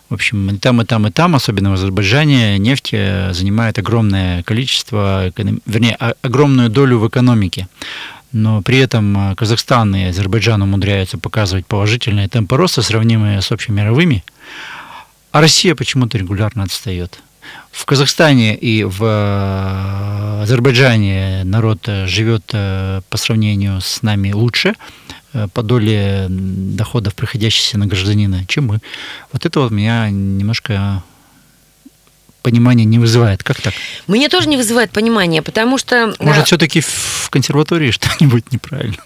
В 0.09 0.13
общем, 0.13 0.49
и 0.49 0.57
там, 0.57 0.81
и 0.81 0.85
там, 0.85 1.05
и 1.07 1.11
там, 1.11 1.35
особенно 1.35 1.71
в 1.71 1.73
Азербайджане, 1.73 2.57
нефть 2.59 2.91
занимает 2.91 3.77
огромное 3.77 4.41
количество, 4.43 5.33
вернее, 5.65 5.95
огромную 6.21 6.69
долю 6.69 6.99
в 6.99 7.07
экономике. 7.07 7.67
Но 8.31 8.61
при 8.61 8.77
этом 8.79 9.31
э, 9.31 9.35
Казахстан 9.35 9.95
и 9.95 10.03
Азербайджан 10.05 10.61
умудряются 10.61 11.17
показывать 11.17 11.65
положительные 11.65 12.27
темпы 12.27 12.57
роста, 12.57 12.81
сравнимые 12.81 13.41
с 13.41 13.51
общемировыми, 13.51 14.23
а 15.31 15.41
Россия 15.41 15.75
почему-то 15.75 16.17
регулярно 16.17 16.63
отстает. 16.63 17.19
В 17.71 17.85
Казахстане 17.85 18.55
и 18.55 18.83
в 18.83 19.01
э, 19.01 20.41
Азербайджане 20.43 21.43
народ 21.45 21.87
э, 21.87 22.05
живет 22.07 22.45
по 22.47 23.17
сравнению 23.17 23.79
с 23.79 24.01
нами 24.01 24.31
лучше, 24.33 24.75
по 25.53 25.63
доле 25.63 26.27
доходов, 26.29 27.15
приходящихся 27.15 27.77
на 27.77 27.85
гражданина, 27.85 28.45
чем 28.47 28.67
мы. 28.67 28.79
Вот 29.31 29.45
это 29.45 29.59
вот 29.59 29.71
меня 29.71 30.09
немножко 30.09 31.03
понимания 32.41 32.85
не 32.85 32.97
вызывает. 32.97 33.43
Как 33.43 33.61
так? 33.61 33.73
Мне 34.07 34.29
тоже 34.29 34.47
не 34.47 34.55
вызывает 34.55 34.91
понимания, 34.91 35.41
потому 35.41 35.77
что... 35.77 36.13
Может, 36.19 36.45
все-таки 36.45 36.79
в 36.79 37.29
консерватории 37.29 37.91
что-нибудь 37.97 38.51
неправильно? 38.51 39.03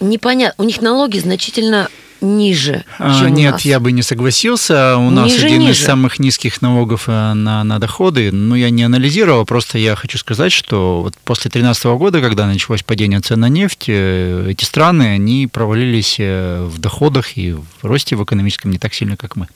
Непонятно. 0.00 0.64
У 0.64 0.66
них 0.66 0.80
налоги 0.80 1.18
значительно 1.18 1.88
ниже, 2.22 2.84
а, 2.98 3.28
Нет, 3.28 3.52
нас. 3.52 3.64
я 3.64 3.80
бы 3.80 3.92
не 3.92 4.02
согласился. 4.02 4.96
У 4.96 5.10
нас 5.10 5.30
ниже, 5.30 5.46
один 5.46 5.60
ниже. 5.60 5.72
из 5.72 5.84
самых 5.84 6.18
низких 6.18 6.62
налогов 6.62 7.04
э, 7.08 7.32
на, 7.34 7.64
на 7.64 7.78
доходы. 7.78 8.32
Ну, 8.32 8.54
я 8.54 8.70
не 8.70 8.84
анализировал, 8.84 9.44
просто 9.44 9.78
я 9.78 9.96
хочу 9.96 10.18
сказать, 10.18 10.52
что 10.52 11.02
вот 11.02 11.14
после 11.24 11.50
2013 11.50 11.84
года, 11.98 12.20
когда 12.20 12.46
началось 12.46 12.82
падение 12.82 13.20
цен 13.20 13.40
на 13.40 13.48
нефть, 13.48 13.86
э, 13.88 14.46
эти 14.50 14.64
страны, 14.64 15.14
они 15.14 15.46
провалились 15.46 16.16
э, 16.18 16.64
в 16.64 16.78
доходах 16.78 17.36
и 17.36 17.52
в 17.52 17.64
росте 17.82 18.16
в 18.16 18.24
экономическом 18.24 18.70
не 18.70 18.78
так 18.78 18.94
сильно, 18.94 19.16
как 19.16 19.36
мы. 19.36 19.48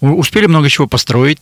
Успели 0.00 0.46
много 0.46 0.68
чего 0.68 0.86
построить. 0.86 1.38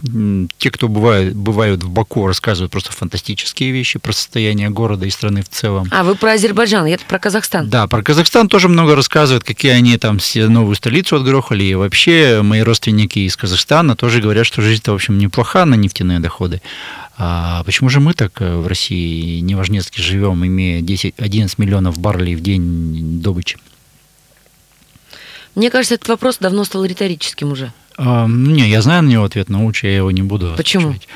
Те, 0.58 0.70
кто 0.70 0.86
бывают, 0.88 1.34
бывают 1.34 1.82
в 1.82 1.90
Баку, 1.90 2.26
рассказывают 2.26 2.70
просто 2.70 2.92
фантастические 2.92 3.72
вещи 3.72 3.98
про 3.98 4.12
состояние 4.12 4.70
города 4.70 5.06
и 5.06 5.10
страны 5.10 5.42
в 5.42 5.48
целом. 5.48 5.88
А 5.90 6.04
вы 6.04 6.14
про 6.14 6.32
Азербайджан, 6.32 6.86
я 6.86 6.96
про 6.98 7.18
Казахстан. 7.18 7.68
Да, 7.68 7.88
про 7.88 8.02
Казахстан 8.02 8.48
тоже 8.48 8.68
много 8.68 8.94
рассказывают, 8.94 9.42
какие 9.42 9.72
они 9.72 9.98
там 9.98 10.18
все 10.18 10.48
новую 10.48 10.76
столицу 10.76 11.16
отгрохали. 11.16 11.64
И 11.64 11.74
вообще 11.74 12.42
мои 12.42 12.60
родственники 12.60 13.18
из 13.18 13.36
Казахстана 13.36 13.96
тоже 13.96 14.20
говорят, 14.20 14.46
что 14.46 14.62
жизнь-то, 14.62 14.92
в 14.92 14.94
общем, 14.94 15.18
неплоха 15.18 15.64
на 15.64 15.74
нефтяные 15.74 16.20
доходы. 16.20 16.62
А 17.16 17.62
почему 17.64 17.90
же 17.90 18.00
мы 18.00 18.12
так 18.12 18.40
э, 18.40 18.56
в 18.56 18.66
России 18.66 19.38
неважнецки 19.40 20.00
живем, 20.00 20.44
имея 20.44 20.80
10-11 20.80 21.54
миллионов 21.58 21.98
баррелей 21.98 22.34
в 22.34 22.40
день 22.40 23.20
добычи? 23.20 23.56
Мне 25.54 25.70
кажется, 25.70 25.94
этот 25.94 26.08
вопрос 26.08 26.38
давно 26.38 26.64
стал 26.64 26.84
риторическим 26.84 27.52
уже. 27.52 27.72
А, 27.96 28.26
не, 28.28 28.68
я 28.68 28.82
знаю 28.82 29.02
на 29.02 29.08
него 29.08 29.24
ответ, 29.24 29.48
но 29.48 29.64
лучше 29.64 29.86
я 29.86 29.96
его 29.96 30.10
не 30.10 30.22
буду 30.22 30.54
Почему? 30.56 30.88
Отвечать. 30.88 31.08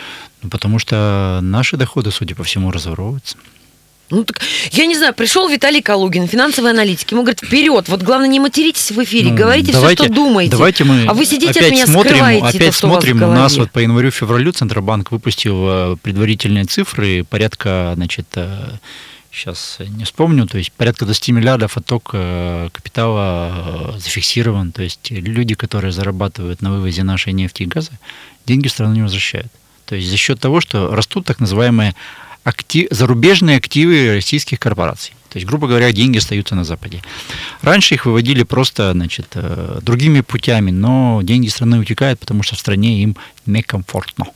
Ну, 0.42 0.50
потому 0.50 0.78
что 0.78 1.40
наши 1.42 1.76
доходы, 1.76 2.10
судя 2.10 2.34
по 2.34 2.44
всему, 2.44 2.70
разворовываются. 2.70 3.36
Ну 4.10 4.24
так, 4.24 4.40
я 4.70 4.86
не 4.86 4.96
знаю, 4.96 5.12
пришел 5.12 5.48
Виталий 5.50 5.82
Калугин, 5.82 6.28
финансовый 6.28 6.70
аналитик, 6.70 7.10
ему 7.12 7.22
говорят, 7.22 7.40
вперед, 7.40 7.88
вот 7.88 8.02
главное 8.02 8.28
не 8.28 8.40
материтесь 8.40 8.90
в 8.90 9.02
эфире, 9.04 9.30
Ну, 9.30 9.36
говорите 9.36 9.72
давайте- 9.72 10.02
все, 10.02 10.04
что 10.06 10.14
думаете. 10.14 10.52
Давайте 10.52 10.84
мы 10.84 11.04
а 11.06 11.12
вы 11.12 11.26
сидите 11.26 11.50
опять 11.50 11.64
от 11.64 11.70
меня 11.72 11.86
смотрим, 11.86 12.12
скрываете 12.12 12.46
опять 12.46 12.66
то, 12.68 12.72
что 12.72 12.86
у 12.86 12.90
вас 12.90 13.04
в 13.04 13.06
смотрим. 13.06 13.22
У 13.28 13.32
нас 13.32 13.56
вот 13.58 13.70
по 13.70 13.80
январю-февралю 13.80 14.52
Центробанк 14.52 15.10
выпустил 15.10 15.68
э, 15.68 15.96
предварительные 16.00 16.64
цифры, 16.64 17.24
порядка, 17.28 17.92
значит, 17.96 18.26
сейчас 19.32 19.78
не 19.80 20.04
вспомню, 20.04 20.46
то 20.46 20.58
есть 20.58 20.72
порядка 20.72 21.04
20 21.04 21.28
миллиардов 21.28 21.76
отток 21.76 22.10
э, 22.12 22.68
капитала 22.72 23.94
э, 23.96 23.98
зафиксирован. 23.98 24.72
То 24.72 24.82
есть 24.82 25.10
люди, 25.10 25.54
которые 25.54 25.92
зарабатывают 25.92 26.62
на 26.62 26.72
вывозе 26.72 27.02
нашей 27.02 27.32
нефти 27.32 27.62
и 27.62 27.66
газа, 27.66 27.92
деньги 28.46 28.68
в 28.68 28.72
страну 28.72 28.94
не 28.94 29.02
возвращают. 29.02 29.52
То 29.84 29.94
есть 29.96 30.08
за 30.08 30.16
счет 30.16 30.40
того, 30.40 30.60
что 30.60 30.94
растут 30.94 31.26
так 31.26 31.40
называемые 31.40 31.94
актив, 32.44 32.88
зарубежные 32.90 33.56
активы 33.56 34.14
российских 34.14 34.58
корпораций. 34.58 35.14
То 35.28 35.36
есть, 35.36 35.46
грубо 35.46 35.68
говоря, 35.68 35.92
деньги 35.92 36.18
остаются 36.18 36.54
на 36.54 36.64
Западе. 36.64 37.02
Раньше 37.60 37.94
их 37.94 38.06
выводили 38.06 38.44
просто 38.44 38.92
значит, 38.92 39.26
э, 39.34 39.80
другими 39.82 40.22
путями, 40.22 40.70
но 40.70 41.20
деньги 41.22 41.48
страны 41.48 41.78
утекают, 41.78 42.18
потому 42.18 42.42
что 42.42 42.56
в 42.56 42.58
стране 42.58 43.02
им 43.02 43.16
некомфортно. 43.44 44.26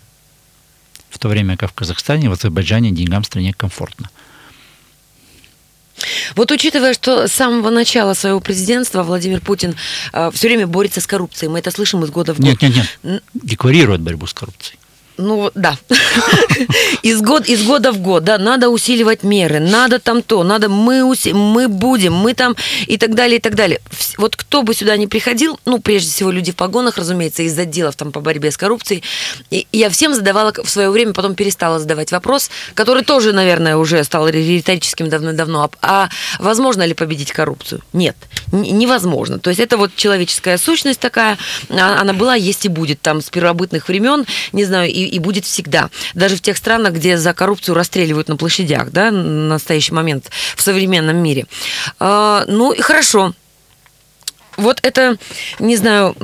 В 1.08 1.18
то 1.18 1.28
время 1.28 1.56
как 1.56 1.70
в 1.70 1.74
Казахстане, 1.74 2.28
в 2.28 2.32
Азербайджане 2.32 2.90
деньгам 2.90 3.22
в 3.22 3.26
стране 3.26 3.54
комфортно. 3.54 4.10
Вот 6.34 6.50
учитывая, 6.50 6.94
что 6.94 7.28
с 7.28 7.32
самого 7.32 7.70
начала 7.70 8.14
своего 8.14 8.40
президентства 8.40 9.02
Владимир 9.02 9.40
Путин 9.40 9.74
э, 10.12 10.30
все 10.32 10.48
время 10.48 10.66
борется 10.66 11.00
с 11.00 11.06
коррупцией, 11.06 11.50
мы 11.50 11.58
это 11.58 11.70
слышим 11.70 12.02
из 12.04 12.10
года 12.10 12.34
в 12.34 12.38
год. 12.38 12.46
Нет, 12.46 12.62
нет, 12.62 12.86
нет. 13.02 13.22
Декларирует 13.34 14.00
борьбу 14.00 14.26
с 14.26 14.34
коррупцией. 14.34 14.78
Ну 15.18 15.50
да, 15.54 15.76
из, 17.02 17.20
год, 17.20 17.46
из 17.46 17.66
года 17.66 17.92
в 17.92 17.98
год, 17.98 18.24
да, 18.24 18.38
надо 18.38 18.70
усиливать 18.70 19.22
меры, 19.22 19.60
надо 19.60 19.98
там 19.98 20.22
то, 20.22 20.42
надо 20.42 20.68
мы, 20.68 21.04
уси, 21.04 21.32
мы 21.32 21.68
будем, 21.68 22.14
мы 22.14 22.32
там 22.34 22.56
и 22.86 22.96
так 22.96 23.14
далее, 23.14 23.38
и 23.38 23.40
так 23.40 23.54
далее. 23.54 23.80
Вот 24.16 24.36
кто 24.36 24.62
бы 24.62 24.74
сюда 24.74 24.96
ни 24.96 25.06
приходил, 25.06 25.60
ну, 25.66 25.78
прежде 25.80 26.10
всего 26.10 26.30
люди 26.30 26.52
в 26.52 26.56
погонах, 26.56 26.96
разумеется, 26.96 27.42
из 27.42 27.58
отделов 27.58 27.94
там 27.96 28.10
по 28.10 28.20
борьбе 28.20 28.50
с 28.50 28.56
коррупцией, 28.56 29.02
и 29.50 29.66
я 29.72 29.90
всем 29.90 30.14
задавала 30.14 30.52
в 30.52 30.68
свое 30.68 30.90
время, 30.90 31.12
потом 31.12 31.34
перестала 31.34 31.78
задавать 31.78 32.10
вопрос, 32.10 32.50
который 32.74 33.04
тоже, 33.04 33.32
наверное, 33.32 33.76
уже 33.76 34.02
стал 34.04 34.28
риторическим 34.28 35.10
давно-давно, 35.10 35.62
а, 35.62 35.70
а 35.82 36.08
возможно 36.38 36.86
ли 36.86 36.94
победить 36.94 37.32
коррупцию? 37.32 37.82
Нет, 37.92 38.16
невозможно. 38.50 39.38
То 39.38 39.50
есть 39.50 39.60
это 39.60 39.76
вот 39.76 39.94
человеческая 39.94 40.56
сущность 40.56 41.00
такая, 41.00 41.36
а, 41.68 42.00
она 42.00 42.14
была, 42.14 42.34
есть 42.34 42.64
и 42.64 42.68
будет 42.68 43.02
там 43.02 43.20
с 43.20 43.28
первобытных 43.28 43.88
времен, 43.88 44.24
не 44.52 44.64
знаю, 44.64 44.90
и 44.90 45.01
и, 45.06 45.18
будет 45.18 45.44
всегда. 45.44 45.90
Даже 46.14 46.36
в 46.36 46.40
тех 46.40 46.56
странах, 46.56 46.94
где 46.94 47.16
за 47.18 47.32
коррупцию 47.32 47.74
расстреливают 47.74 48.28
на 48.28 48.36
площадях, 48.36 48.90
да, 48.90 49.10
на 49.10 49.48
настоящий 49.48 49.94
момент 49.94 50.30
в 50.56 50.62
современном 50.62 51.16
мире. 51.16 51.46
А, 51.98 52.44
ну 52.46 52.72
и 52.72 52.80
хорошо. 52.80 53.34
Вот 54.56 54.80
это, 54.82 55.16
не 55.58 55.76
знаю, 55.76 56.14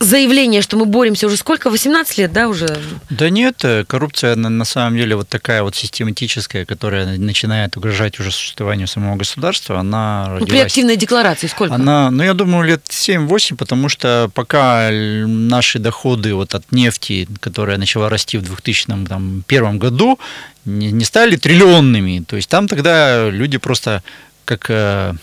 заявление, 0.00 0.62
что 0.62 0.76
мы 0.76 0.84
боремся 0.86 1.26
уже 1.26 1.36
сколько? 1.36 1.70
18 1.70 2.18
лет, 2.18 2.32
да, 2.32 2.48
уже? 2.48 2.66
Да 3.10 3.30
нет, 3.30 3.64
э, 3.64 3.84
коррупция 3.84 4.36
на, 4.36 4.48
на 4.48 4.64
самом 4.64 4.96
деле 4.96 5.16
вот 5.16 5.28
такая 5.28 5.62
вот 5.62 5.74
систематическая, 5.74 6.64
которая 6.64 7.18
начинает 7.18 7.76
угрожать 7.76 8.18
уже 8.20 8.30
существованию 8.30 8.86
самого 8.86 9.16
государства, 9.16 9.78
она 9.80 10.26
родилась... 10.26 10.40
Ну, 10.40 10.46
при 10.46 10.58
активной 10.58 10.96
декларации 10.96 11.46
сколько? 11.46 11.74
Она, 11.74 12.10
ну, 12.10 12.22
я 12.22 12.34
думаю, 12.34 12.64
лет 12.64 12.82
7-8, 12.88 13.56
потому 13.56 13.88
что 13.88 14.30
пока 14.34 14.90
наши 14.90 15.78
доходы 15.78 16.34
вот 16.34 16.54
от 16.54 16.70
нефти, 16.72 17.28
которая 17.40 17.78
начала 17.78 18.08
расти 18.08 18.38
в 18.38 18.42
2001 18.42 19.78
году, 19.78 20.18
не, 20.64 20.92
не 20.92 21.04
стали 21.04 21.36
триллионными. 21.36 22.24
То 22.26 22.36
есть 22.36 22.48
там 22.48 22.68
тогда 22.68 23.30
люди 23.30 23.58
просто 23.58 24.02
как 24.44 24.66
э, 24.68 25.14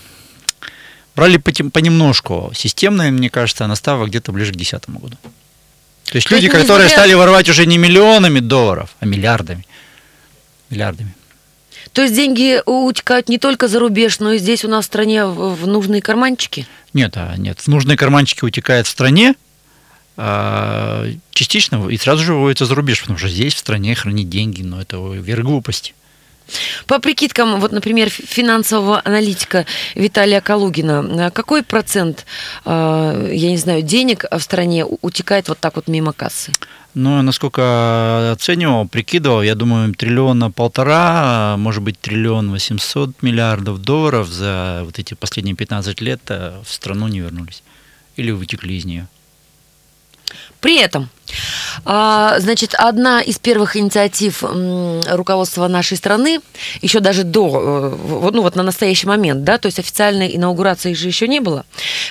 брали 1.16 1.36
понемножку. 1.36 2.52
Системная, 2.54 3.10
мне 3.10 3.30
кажется, 3.30 3.64
она 3.64 3.76
стала 3.76 4.06
где-то 4.06 4.32
ближе 4.32 4.52
к 4.52 4.56
2010 4.56 4.90
году. 5.00 5.16
То 6.04 6.16
есть 6.16 6.30
люди, 6.30 6.48
которые 6.48 6.88
стали 6.88 7.14
воровать 7.14 7.48
уже 7.48 7.66
не 7.66 7.78
миллионами 7.78 8.40
долларов, 8.40 8.94
а 9.00 9.06
миллиардами. 9.06 9.66
Миллиардами. 10.70 11.14
То 11.92 12.02
есть 12.02 12.14
деньги 12.14 12.60
утекают 12.66 13.28
не 13.28 13.38
только 13.38 13.68
за 13.68 13.78
рубеж, 13.78 14.18
но 14.18 14.32
и 14.32 14.38
здесь 14.38 14.64
у 14.64 14.68
нас 14.68 14.84
в 14.84 14.88
стране 14.88 15.26
в 15.26 15.66
нужные 15.66 16.02
карманчики? 16.02 16.66
Нет, 16.92 17.16
а 17.16 17.34
нет. 17.36 17.60
В 17.60 17.68
нужные 17.68 17.96
карманчики 17.96 18.44
утекают 18.44 18.86
в 18.86 18.90
стране, 18.90 19.34
а 20.16 21.06
частично 21.32 21.88
и 21.88 21.96
сразу 21.96 22.24
же 22.24 22.34
выводится 22.34 22.66
за 22.66 22.74
рубеж, 22.74 23.00
потому 23.00 23.18
что 23.18 23.28
здесь 23.28 23.54
в 23.54 23.58
стране 23.58 23.94
хранить 23.94 24.28
деньги, 24.28 24.62
но 24.62 24.80
это 24.80 24.96
верх 24.96 25.44
глупости. 25.44 25.94
По 26.86 26.98
прикидкам, 26.98 27.60
вот, 27.60 27.72
например, 27.72 28.10
финансового 28.10 29.00
аналитика 29.04 29.66
Виталия 29.94 30.40
Калугина, 30.40 31.30
какой 31.30 31.62
процент, 31.62 32.26
э, 32.64 33.30
я 33.32 33.50
не 33.50 33.56
знаю, 33.56 33.82
денег 33.82 34.24
в 34.30 34.40
стране 34.40 34.84
утекает 34.84 35.48
вот 35.48 35.58
так 35.58 35.76
вот 35.76 35.88
мимо 35.88 36.12
кассы? 36.12 36.52
Ну, 36.94 37.22
насколько 37.22 38.30
оценивал, 38.30 38.86
прикидывал, 38.86 39.42
я 39.42 39.56
думаю, 39.56 39.92
триллиона 39.94 40.52
полтора, 40.52 41.56
может 41.58 41.82
быть, 41.82 41.98
триллион 41.98 42.52
восемьсот 42.52 43.10
миллиардов 43.20 43.82
долларов 43.82 44.28
за 44.28 44.82
вот 44.84 45.00
эти 45.00 45.14
последние 45.14 45.56
15 45.56 46.00
лет 46.00 46.20
э, 46.28 46.60
в 46.64 46.72
страну 46.72 47.08
не 47.08 47.20
вернулись. 47.20 47.64
Или 48.16 48.30
вытекли 48.30 48.74
из 48.74 48.84
нее. 48.84 49.08
При 50.60 50.78
этом, 50.78 51.10
а, 51.84 52.38
значит, 52.38 52.74
одна 52.74 53.20
из 53.20 53.38
первых 53.38 53.76
инициатив 53.76 54.42
руководства 54.42 55.68
нашей 55.68 55.96
страны, 55.96 56.40
еще 56.80 57.00
даже 57.00 57.24
до, 57.24 57.96
э, 57.96 58.30
ну 58.32 58.42
вот 58.42 58.56
на 58.56 58.62
настоящий 58.62 59.06
момент, 59.06 59.44
да, 59.44 59.58
то 59.58 59.66
есть 59.66 59.78
официальной 59.78 60.34
инаугурации 60.36 60.94
же 60.94 61.08
еще 61.08 61.28
не 61.28 61.40
было 61.40 61.66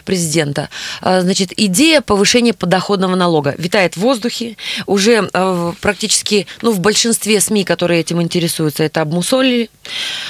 президента, 0.05 0.69
а, 1.01 1.21
значит, 1.21 1.51
идея 1.57 2.01
повышения 2.01 2.53
подоходного 2.53 3.15
налога. 3.15 3.55
Витает 3.57 3.95
в 3.95 4.01
воздухе, 4.01 4.57
уже 4.85 5.29
э, 5.33 5.73
практически, 5.81 6.47
ну, 6.61 6.71
в 6.71 6.79
большинстве 6.79 7.39
СМИ, 7.39 7.63
которые 7.63 8.01
этим 8.01 8.21
интересуются, 8.21 8.83
это 8.83 9.01
обмусолили, 9.01 9.69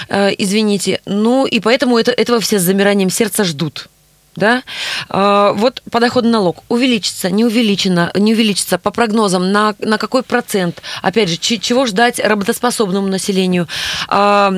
э, 0.10 0.32
извините, 0.38 1.01
ну, 1.06 1.45
и 1.45 1.60
поэтому 1.60 1.97
это, 1.97 2.12
этого 2.12 2.39
все 2.39 2.60
с 2.60 2.63
замиранием 2.63 3.10
сердца 3.10 3.43
ждут 3.43 3.89
да, 4.36 4.63
а, 5.10 5.54
вот 5.54 5.82
подоходный 5.91 6.32
налог 6.32 6.63
увеличится, 6.69 7.30
не 7.30 7.46
увеличено, 7.46 8.12
не 8.15 8.34
увеличится 8.34 8.78
по 8.78 8.91
прогнозам 8.91 9.52
на, 9.52 9.76
на 9.80 9.98
какой 9.98 10.24
процент, 10.24 10.82
опять 11.02 11.30
же, 11.30 11.38
чего 11.38 11.86
ждать 11.86 12.19
работоспособному 12.19 13.08
населению, 13.08 13.67
а, 14.08 14.52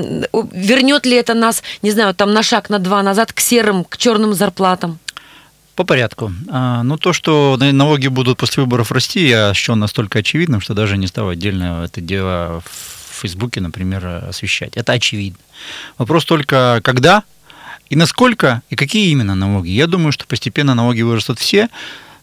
вернет 0.51 1.05
ли 1.05 1.15
это 1.15 1.33
нас, 1.33 1.63
не 1.81 1.91
знаю, 1.91 2.13
там 2.13 2.33
на 2.33 2.43
шаг, 2.43 2.69
на 2.69 2.79
два 2.79 3.03
назад 3.03 3.33
к 3.33 3.39
серым, 3.39 3.83
к 3.83 3.97
черным 3.97 4.33
зарплатам? 4.33 4.99
По 5.75 5.83
порядку. 5.83 6.31
А, 6.49 6.83
ну, 6.83 6.97
то, 6.97 7.11
что 7.11 7.57
налоги 7.59 8.07
будут 8.07 8.37
после 8.37 8.63
выборов 8.63 8.91
расти, 8.91 9.27
я 9.27 9.53
счел 9.53 9.75
настолько 9.75 10.19
очевидным, 10.19 10.61
что 10.61 10.73
даже 10.73 10.97
не 10.97 11.07
стал 11.07 11.29
отдельно 11.29 11.83
это 11.83 11.99
дело 11.99 12.63
в 12.65 13.21
Фейсбуке, 13.21 13.59
например, 13.59 14.23
освещать. 14.29 14.77
Это 14.77 14.93
очевидно. 14.93 15.39
Вопрос 15.97 16.23
только, 16.23 16.79
когда 16.83 17.23
и 17.89 17.95
насколько, 17.95 18.61
и 18.69 18.75
какие 18.75 19.11
именно 19.11 19.35
налоги? 19.35 19.69
Я 19.69 19.87
думаю, 19.87 20.11
что 20.11 20.25
постепенно 20.25 20.73
налоги 20.73 21.01
вырастут 21.01 21.39
все. 21.39 21.69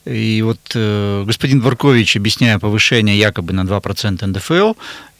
И 0.04 0.42
вот 0.42 0.58
э, 0.74 1.24
господин 1.24 1.60
Дворкович, 1.60 2.16
объясняя 2.16 2.58
повышение 2.58 3.16
якобы 3.16 3.52
на 3.52 3.60
2% 3.60 4.26
НДФЛ, 4.26 4.72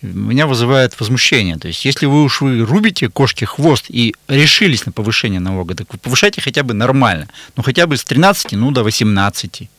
меня 0.03 0.49
вызывает 0.49 0.99
возмущение. 0.99 1.57
То 1.57 1.69
есть, 1.69 1.85
если 1.85 2.07
вы 2.07 2.25
уж 2.25 2.41
вы 2.41 2.65
рубите 2.65 3.09
кошки 3.09 3.45
хвост 3.45 3.85
и 3.89 4.15
решились 4.27 4.85
на 4.85 4.91
повышение 4.91 5.39
налога, 5.39 5.77
так 5.77 5.93
вы 5.93 5.99
повышайте 5.99 6.41
хотя 6.41 6.65
бы 6.65 6.75
нормально. 6.75 7.29
Ну, 7.57 7.63
хотя 7.63 7.87
бы 7.87 7.97
с 7.97 8.03
13, 8.03 8.53
ну, 8.53 8.73
до 8.73 8.83
18, 8.83 9.71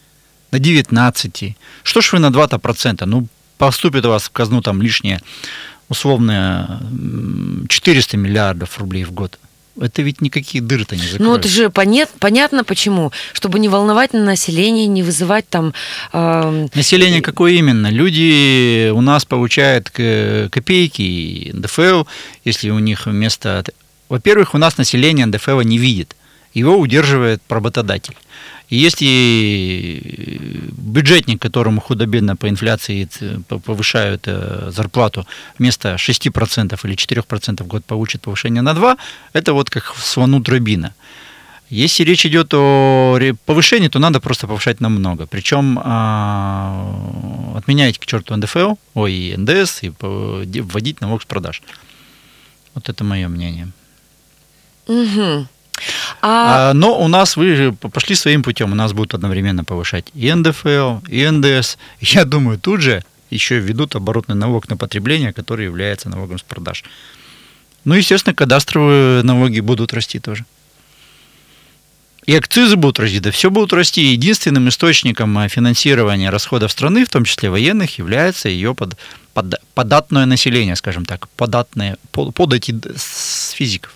до 0.52 0.60
19. 0.60 1.58
Что 1.84 2.02
ж 2.02 2.14
вы 2.14 2.20
на 2.20 2.28
2%? 2.28 3.06
Ну, 3.06 3.28
поступит 3.58 4.06
у 4.06 4.10
вас 4.10 4.24
в 4.24 4.30
казну 4.30 4.62
там 4.62 4.82
лишнее, 4.82 5.20
условно, 5.90 6.82
400 7.68 8.16
миллиардов 8.16 8.80
рублей 8.80 9.04
в 9.04 9.12
год 9.12 9.38
это 9.80 10.02
ведь 10.02 10.22
никакие 10.22 10.62
дыры-то 10.64 10.96
не 10.96 11.02
закроют. 11.02 11.22
Ну, 11.22 11.36
это 11.36 11.48
же 11.48 11.70
понят, 11.70 12.10
понятно 12.20 12.64
почему. 12.64 13.12
Чтобы 13.34 13.60
не 13.60 13.70
волновать 13.70 14.14
на 14.14 14.24
население, 14.24 14.88
не 14.88 15.04
вызывать 15.04 15.48
там... 15.50 15.74
Э... 16.12 16.68
Население 16.74 17.22
какое 17.22 17.54
именно? 17.54 17.90
Люди 17.90 18.90
у 18.90 19.02
нас 19.02 19.26
получают 19.26 19.90
копейки, 19.90 21.52
НДФЛ, 21.54 22.04
если 22.46 22.70
у 22.70 22.80
них 22.80 23.06
вместо... 23.06 23.64
Во-первых, 24.10 24.54
у 24.54 24.58
нас 24.58 24.78
население 24.78 25.26
НДФЛ 25.26 25.62
не 25.62 25.78
видит. 25.78 26.16
Его 26.54 26.78
удерживает 26.78 27.42
работодатель. 27.50 28.16
И 28.74 28.78
если 28.78 30.02
бюджетник, 30.72 31.40
которому 31.40 31.80
худо-бедно 31.80 32.36
по 32.36 32.50
инфляции 32.50 33.08
повышают 33.66 34.24
э, 34.26 34.72
зарплату, 34.72 35.28
вместо 35.60 35.94
6% 35.94 36.80
или 36.84 36.96
4% 36.96 37.64
в 37.64 37.68
год 37.68 37.86
получит 37.86 38.22
повышение 38.22 38.64
на 38.64 38.72
2%, 38.72 38.98
это 39.34 39.54
вот 39.54 39.70
как 39.70 39.96
слону 39.96 40.40
дробина. 40.40 40.96
Если 41.70 42.04
речь 42.04 42.26
идет 42.26 42.52
о 42.56 43.20
повышении, 43.46 43.90
то 43.90 44.00
надо 44.00 44.20
просто 44.20 44.48
повышать 44.48 44.82
намного. 44.82 45.28
Причем 45.28 45.80
а, 45.84 47.54
отменять 47.56 48.00
к 48.00 48.08
черту 48.08 48.36
НДФЛ, 48.36 48.74
ой, 48.96 49.36
НДС 49.38 49.84
и 49.84 49.92
вводить 50.00 51.00
налог 51.02 51.22
с 51.22 51.26
продаж. 51.26 51.62
Вот 52.74 52.90
это 52.90 53.04
мое 53.04 53.28
мнение. 53.28 53.68
Угу. 54.88 55.48
А... 56.26 56.72
а... 56.72 56.74
Но 56.74 56.98
у 57.00 57.10
нас 57.10 57.36
вы 57.36 57.74
пошли 57.74 58.16
своим 58.16 58.44
путем, 58.44 58.72
у 58.72 58.76
нас 58.76 58.94
будут 58.94 59.14
одновременно 59.14 59.66
повышать 59.66 60.06
и 60.14 60.34
НДФЛ, 60.34 61.00
и 61.10 61.30
НДС. 61.30 61.78
Я 62.00 62.24
думаю, 62.24 62.58
тут 62.58 62.82
же 62.82 63.04
еще 63.30 63.60
введут 63.60 63.96
оборотный 63.96 64.36
налог 64.36 64.70
на 64.70 64.78
потребление, 64.78 65.34
который 65.34 65.66
является 65.66 66.10
налогом 66.10 66.40
с 66.40 66.44
продаж. 66.44 66.86
Ну, 67.84 67.96
естественно, 67.96 68.34
кадастровые 68.34 69.24
налоги 69.24 69.60
будут 69.60 69.94
расти 69.94 70.20
тоже. 70.20 70.46
И 72.26 72.34
акцизы 72.34 72.78
будут 72.78 73.00
расти, 73.00 73.20
да 73.20 73.32
все 73.32 73.50
будут 73.50 73.74
расти. 73.74 74.02
Единственным 74.02 74.70
источником 74.70 75.38
а, 75.38 75.50
финансирования 75.50 76.30
расходов 76.30 76.72
страны, 76.72 77.04
в 77.04 77.10
том 77.10 77.26
числе 77.26 77.50
военных, 77.50 77.98
является 77.98 78.48
ее 78.48 78.74
под, 78.74 78.98
под, 79.34 79.56
податное 79.74 80.26
население, 80.26 80.78
скажем 80.78 81.04
так, 81.04 81.28
податное, 81.36 81.98
подати 82.12 82.74
с 82.96 83.52
физиков. 83.52 83.94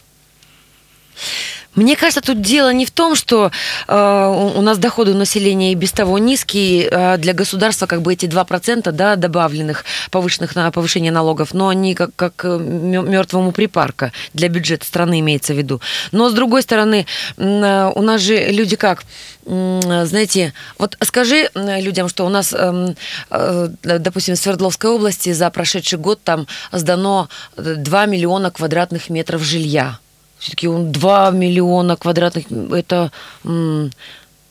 Мне 1.76 1.96
кажется, 1.96 2.22
тут 2.22 2.42
дело 2.42 2.74
не 2.74 2.86
в 2.86 2.92
том, 2.92 3.16
что 3.16 3.52
э, 3.88 4.52
у 4.56 4.62
нас 4.62 4.78
доходы 4.78 5.12
у 5.12 5.16
населения 5.16 5.72
и 5.72 5.76
без 5.76 5.92
того 5.92 6.18
низкие, 6.18 6.88
э, 6.90 7.18
для 7.18 7.34
государства 7.34 7.86
как 7.86 8.02
бы 8.02 8.14
эти 8.14 8.26
2% 8.26 8.92
да, 8.92 9.16
добавленных, 9.16 9.86
повышенных 10.10 10.56
на 10.56 10.72
повышение 10.72 11.12
налогов, 11.12 11.54
но 11.54 11.68
они 11.68 11.94
как, 11.94 12.12
как 12.16 12.44
э, 12.44 12.58
мертвому 12.58 13.52
припарка 13.52 14.12
для 14.34 14.50
бюджета 14.50 14.86
страны 14.86 15.20
имеется 15.20 15.54
в 15.54 15.58
виду. 15.58 15.82
Но 16.12 16.30
с 16.30 16.34
другой 16.34 16.64
стороны, 16.64 17.06
э, 17.38 17.92
у 17.96 18.02
нас 18.02 18.22
же 18.22 18.36
люди 18.52 18.76
как, 18.76 19.04
знаете, 19.46 20.54
вот 20.78 20.98
скажи 21.04 21.50
людям, 21.54 22.10
что 22.10 22.26
у 22.26 22.30
нас, 22.30 22.54
эм, 22.54 22.96
э, 23.30 23.70
допустим, 23.82 24.36
в 24.36 24.40
Свердловской 24.40 24.90
области 24.90 25.32
за 25.32 25.50
прошедший 25.50 26.00
год 26.00 26.22
там 26.24 26.48
сдано 26.72 27.30
2 27.56 28.06
миллиона 28.08 28.52
квадратных 28.52 29.10
метров 29.10 29.42
жилья 29.44 30.00
все-таки 30.40 30.68
он 30.68 30.92
2 30.92 31.32
миллиона 31.32 31.96
квадратных, 31.96 32.46
это 32.72 33.12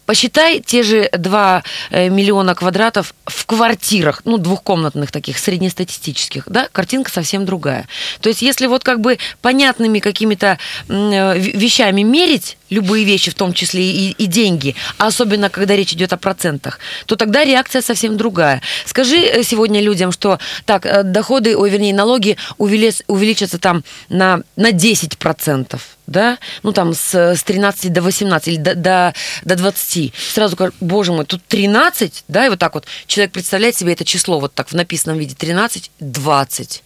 Посчитай 0.06 0.60
те 0.60 0.84
же 0.84 1.10
2 1.12 1.62
э, 1.90 2.08
миллиона 2.08 2.54
квадратов 2.54 3.12
в 3.26 3.44
квартирах, 3.44 4.22
ну, 4.24 4.38
двухкомнатных 4.38 5.10
таких, 5.10 5.36
среднестатистических, 5.36 6.44
да, 6.46 6.68
картинка 6.70 7.10
совсем 7.10 7.44
другая. 7.44 7.88
То 8.20 8.28
есть, 8.28 8.40
если 8.40 8.68
вот 8.68 8.84
как 8.84 9.00
бы 9.00 9.18
понятными 9.42 9.98
какими-то 9.98 10.58
э, 10.88 11.38
вещами 11.38 12.02
мерить 12.02 12.56
любые 12.70 13.04
вещи, 13.04 13.30
в 13.30 13.34
том 13.34 13.52
числе 13.52 13.90
и, 13.90 14.10
и 14.10 14.26
деньги, 14.26 14.74
а 14.98 15.06
особенно 15.06 15.50
когда 15.50 15.76
речь 15.76 15.92
идет 15.92 16.12
о 16.12 16.16
процентах, 16.16 16.78
то 17.06 17.16
тогда 17.16 17.44
реакция 17.44 17.82
совсем 17.82 18.16
другая. 18.16 18.62
Скажи 18.84 19.18
э, 19.18 19.42
сегодня 19.42 19.80
людям, 19.80 20.12
что 20.12 20.38
так, 20.64 21.10
доходы, 21.10 21.56
ой, 21.56 21.70
вернее, 21.70 21.94
налоги 21.94 22.36
увеличатся 22.58 23.58
там 23.58 23.84
на, 24.08 24.42
на 24.56 24.70
10%, 24.70 25.80
да, 26.06 26.38
ну 26.62 26.72
там 26.72 26.94
с, 26.94 27.14
с 27.14 27.42
13 27.42 27.92
до 27.92 28.02
18 28.02 28.48
или 28.48 28.56
до, 28.56 28.74
до, 28.74 29.14
до 29.44 29.56
20, 29.56 30.12
сразу 30.14 30.56
говорю, 30.56 30.74
боже 30.80 31.12
мой, 31.12 31.24
тут 31.24 31.42
13, 31.46 32.24
да, 32.28 32.46
и 32.46 32.48
вот 32.48 32.58
так 32.58 32.74
вот 32.74 32.86
человек 33.06 33.32
представляет 33.32 33.76
себе 33.76 33.92
это 33.92 34.04
число 34.04 34.40
вот 34.40 34.54
так 34.54 34.68
в 34.68 34.74
написанном 34.74 35.18
виде, 35.18 35.34
13, 35.34 35.90
20. 36.00 36.82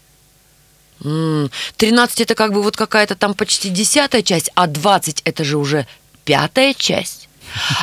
13 1.01 2.21
это 2.21 2.35
как 2.35 2.53
бы 2.53 2.63
вот 2.63 2.77
какая-то 2.77 3.15
там 3.15 3.35
почти 3.35 3.71
десятая 3.71 4.23
часть, 4.23 4.51
а 4.55 4.67
20 4.67 5.23
это 5.25 5.45
же 5.45 5.57
уже 5.57 5.87
пятая 6.25 6.75
часть. 6.75 7.29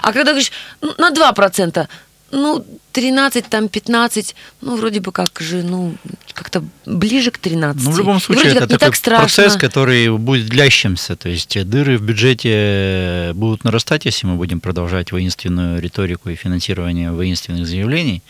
А 0.01 0.13
когда 0.13 0.32
говоришь, 0.32 0.51
«Ну, 0.82 0.93
на 0.97 1.12
2%, 1.12 1.88
ну, 2.32 2.65
13, 2.91 3.45
там 3.49 3.69
15, 3.69 4.36
ну, 4.62 4.75
вроде 4.75 4.99
бы 4.99 5.12
как 5.12 5.39
же, 5.39 5.63
ну, 5.63 5.95
как-то 6.34 6.63
ближе 6.86 7.32
к 7.32 7.38
13. 7.38 7.84
Ну, 7.84 7.91
в 7.91 7.97
любом 7.97 8.19
случае, 8.19 8.56
это 8.56 8.67
такой 8.67 8.91
процесс, 8.91 9.56
который 9.56 10.10
будет 10.17 10.47
длящимся. 10.47 11.15
То 11.15 11.30
есть 11.30 11.63
дыры 11.69 11.97
в 11.97 12.01
бюджете 12.01 13.32
будут 13.34 13.63
нарастать, 13.63 14.06
если 14.06 14.27
мы 14.27 14.36
будем 14.36 14.60
продолжать 14.60 15.12
воинственную 15.12 15.82
риторику 15.82 16.30
и 16.30 16.36
финансирование 16.36 17.12
воинственных 17.12 17.67
заявлений, 17.67 18.21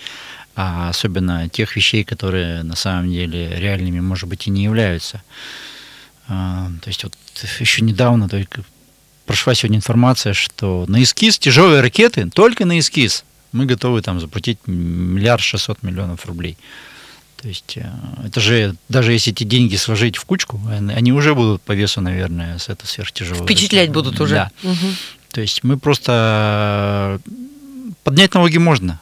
а 0.58 0.90
особенно 0.90 1.48
тех 1.48 1.74
вещей, 1.78 2.04
которые 2.04 2.64
на 2.64 2.76
самом 2.76 3.10
деле 3.10 3.58
реальными, 3.58 4.02
может 4.02 4.28
быть, 4.28 4.48
и 4.48 4.50
не 4.50 4.64
являются. 4.64 5.24
А, 6.28 6.70
то 6.82 6.90
есть 6.90 7.06
вот 7.06 7.14
еще 7.60 7.82
недавно 7.84 8.28
только 8.28 8.64
прошла 9.26 9.56
сегодня 9.56 9.78
информация, 9.78 10.34
что 10.34 10.84
на 10.90 11.02
эскиз 11.02 11.40
тяжелые 11.40 11.80
ракеты, 11.80 12.30
только 12.30 12.66
на 12.66 12.80
эскиз– 12.80 13.24
мы 13.52 13.66
готовы 13.66 14.02
там 14.02 14.20
заплатить 14.20 14.60
миллиард 14.68 15.42
шестьсот 15.42 15.84
миллионов 15.84 16.26
рублей. 16.26 16.58
То 17.42 17.48
есть 17.48 17.78
э, 17.78 17.90
это 18.26 18.40
же, 18.40 18.76
даже 18.90 19.14
если 19.14 19.32
эти 19.32 19.44
деньги 19.44 19.76
сложить 19.76 20.18
в 20.18 20.26
кучку, 20.26 20.60
они 20.70 21.14
уже 21.14 21.36
будут 21.36 21.62
по 21.62 21.74
весу, 21.74 22.02
наверное, 22.02 22.58
с 22.58 22.70
этого 22.70 22.88
сверхтяжелого. 22.88 23.46
Впечатлять 23.46 23.92
будут 23.92 24.20
уже. 24.20 24.36
Да. 24.36 24.52
Угу. 24.64 24.88
То 25.32 25.42
есть 25.42 25.64
мы 25.64 25.78
просто... 25.78 27.20
Поднять 28.04 28.34
налоги 28.34 28.58
можно, 28.58 29.00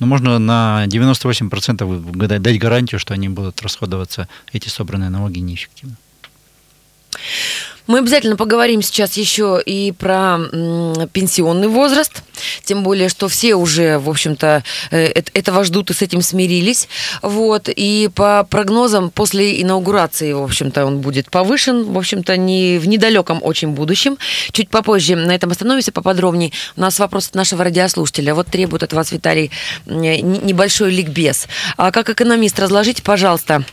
но 0.00 0.06
можно 0.06 0.38
на 0.38 0.86
98% 0.86 2.38
дать 2.38 2.58
гарантию, 2.58 2.98
что 2.98 3.14
они 3.14 3.28
будут 3.28 3.62
расходоваться, 3.62 4.28
эти 4.52 4.68
собранные 4.68 5.10
налоги, 5.10 5.38
неэффективно. 5.38 5.96
Мы 7.90 7.98
обязательно 7.98 8.36
поговорим 8.36 8.82
сейчас 8.82 9.16
еще 9.16 9.60
и 9.66 9.90
про 9.90 10.38
пенсионный 11.12 11.66
возраст, 11.66 12.22
тем 12.64 12.84
более, 12.84 13.08
что 13.08 13.26
все 13.28 13.56
уже, 13.56 13.98
в 13.98 14.08
общем-то, 14.08 14.62
э, 14.92 15.06
этого 15.34 15.64
ждут 15.64 15.90
и 15.90 15.94
с 15.94 16.00
этим 16.00 16.22
смирились. 16.22 16.88
Вот. 17.20 17.68
И 17.68 18.08
по 18.14 18.46
прогнозам, 18.48 19.10
после 19.10 19.60
инаугурации, 19.60 20.32
в 20.32 20.42
общем-то, 20.44 20.86
он 20.86 21.00
будет 21.00 21.30
повышен, 21.30 21.82
в 21.82 21.98
общем-то, 21.98 22.36
не 22.36 22.78
в 22.78 22.86
недалеком 22.86 23.40
очень 23.42 23.70
будущем. 23.70 24.18
Чуть 24.52 24.70
попозже 24.70 25.16
на 25.16 25.34
этом 25.34 25.50
остановимся 25.50 25.90
поподробнее. 25.90 26.52
У 26.76 26.80
нас 26.82 27.00
вопрос 27.00 27.26
от 27.26 27.34
нашего 27.34 27.64
радиослушателя. 27.64 28.36
Вот 28.36 28.46
требует 28.46 28.84
от 28.84 28.92
вас, 28.92 29.10
Виталий, 29.10 29.50
небольшой 29.86 30.92
ликбез. 30.92 31.48
А 31.76 31.90
как 31.90 32.08
экономист, 32.08 32.56
разложите, 32.60 33.02
пожалуйста, 33.02 33.64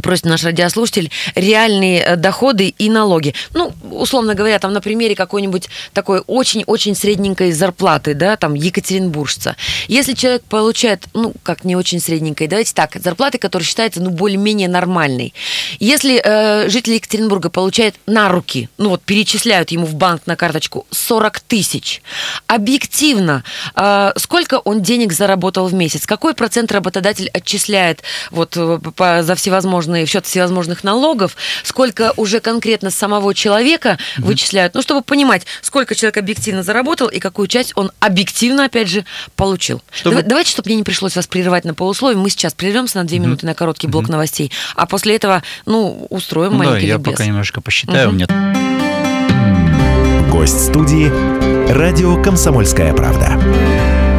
просит 0.00 0.24
наш 0.24 0.42
радиослушатель, 0.44 1.10
реальные 1.34 2.02
э, 2.02 2.16
доходы 2.16 2.68
и 2.68 2.88
налоги. 2.88 3.34
Ну, 3.52 3.72
условно 3.90 4.34
говоря, 4.34 4.58
там 4.58 4.72
на 4.72 4.80
примере 4.80 5.14
какой-нибудь 5.14 5.68
такой 5.92 6.22
очень-очень 6.26 6.94
средненькой 6.94 7.52
зарплаты, 7.52 8.14
да, 8.14 8.36
там, 8.36 8.54
екатеринбуржца. 8.54 9.56
Если 9.88 10.14
человек 10.14 10.42
получает, 10.44 11.04
ну, 11.12 11.34
как 11.42 11.64
не 11.64 11.76
очень 11.76 12.00
средненькой, 12.00 12.48
давайте 12.48 12.72
так, 12.72 12.96
зарплаты, 13.02 13.38
которая 13.38 13.66
считается, 13.66 14.02
ну, 14.02 14.10
более-менее 14.10 14.68
нормальной. 14.68 15.34
Если 15.78 16.20
э, 16.24 16.68
житель 16.70 16.94
Екатеринбурга 16.94 17.50
получает 17.50 17.96
на 18.06 18.28
руки, 18.28 18.68
ну, 18.78 18.90
вот 18.90 19.02
перечисляют 19.02 19.70
ему 19.70 19.86
в 19.86 19.94
банк 19.94 20.22
на 20.26 20.36
карточку 20.36 20.86
40 20.90 21.40
тысяч, 21.40 22.02
объективно, 22.46 23.44
э, 23.74 24.12
сколько 24.16 24.58
он 24.58 24.80
денег 24.80 25.12
заработал 25.12 25.66
в 25.66 25.74
месяц? 25.74 26.06
Какой 26.06 26.34
процент 26.34 26.72
работодатель 26.72 27.28
отчисляет 27.28 28.02
вот 28.30 28.56
э, 28.56 28.78
по, 28.96 29.22
за 29.22 29.34
всевозможные 29.34 29.81
всевозможные, 29.82 30.06
в 30.06 30.08
счет 30.08 30.26
всевозможных 30.26 30.84
налогов, 30.84 31.36
сколько 31.62 32.12
уже 32.16 32.40
конкретно 32.40 32.90
самого 32.90 33.34
человека 33.34 33.98
угу. 34.18 34.28
вычисляют, 34.28 34.74
ну, 34.74 34.82
чтобы 34.82 35.02
понимать, 35.02 35.46
сколько 35.60 35.94
человек 35.94 36.16
объективно 36.18 36.62
заработал 36.62 37.08
и 37.08 37.18
какую 37.18 37.48
часть 37.48 37.72
он 37.74 37.90
объективно, 38.00 38.66
опять 38.66 38.88
же, 38.88 39.04
получил. 39.36 39.82
Чтобы... 39.90 40.16
Давай, 40.16 40.28
давайте, 40.28 40.50
чтобы 40.50 40.68
мне 40.68 40.76
не 40.76 40.82
пришлось 40.82 41.16
вас 41.16 41.26
прерывать 41.26 41.64
на 41.64 41.74
полусловие, 41.74 42.20
мы 42.20 42.30
сейчас 42.30 42.54
прервемся 42.54 42.98
на 42.98 43.04
две 43.04 43.18
угу. 43.18 43.26
минуты 43.26 43.46
на 43.46 43.54
короткий 43.54 43.88
блок 43.88 44.04
угу. 44.04 44.12
новостей, 44.12 44.52
а 44.76 44.86
после 44.86 45.16
этого, 45.16 45.42
ну, 45.66 46.06
устроим 46.10 46.52
ну, 46.52 46.58
маленький 46.58 46.86
да, 46.86 46.92
я 46.94 46.98
пока 46.98 47.24
немножко 47.24 47.60
посчитаю. 47.60 48.08
Угу. 48.08 48.12
У 48.12 48.16
меня... 48.16 48.26
Гость 50.30 50.66
студии 50.66 51.10
«Радио 51.70 52.22
Комсомольская 52.22 52.94
правда». 52.94 54.11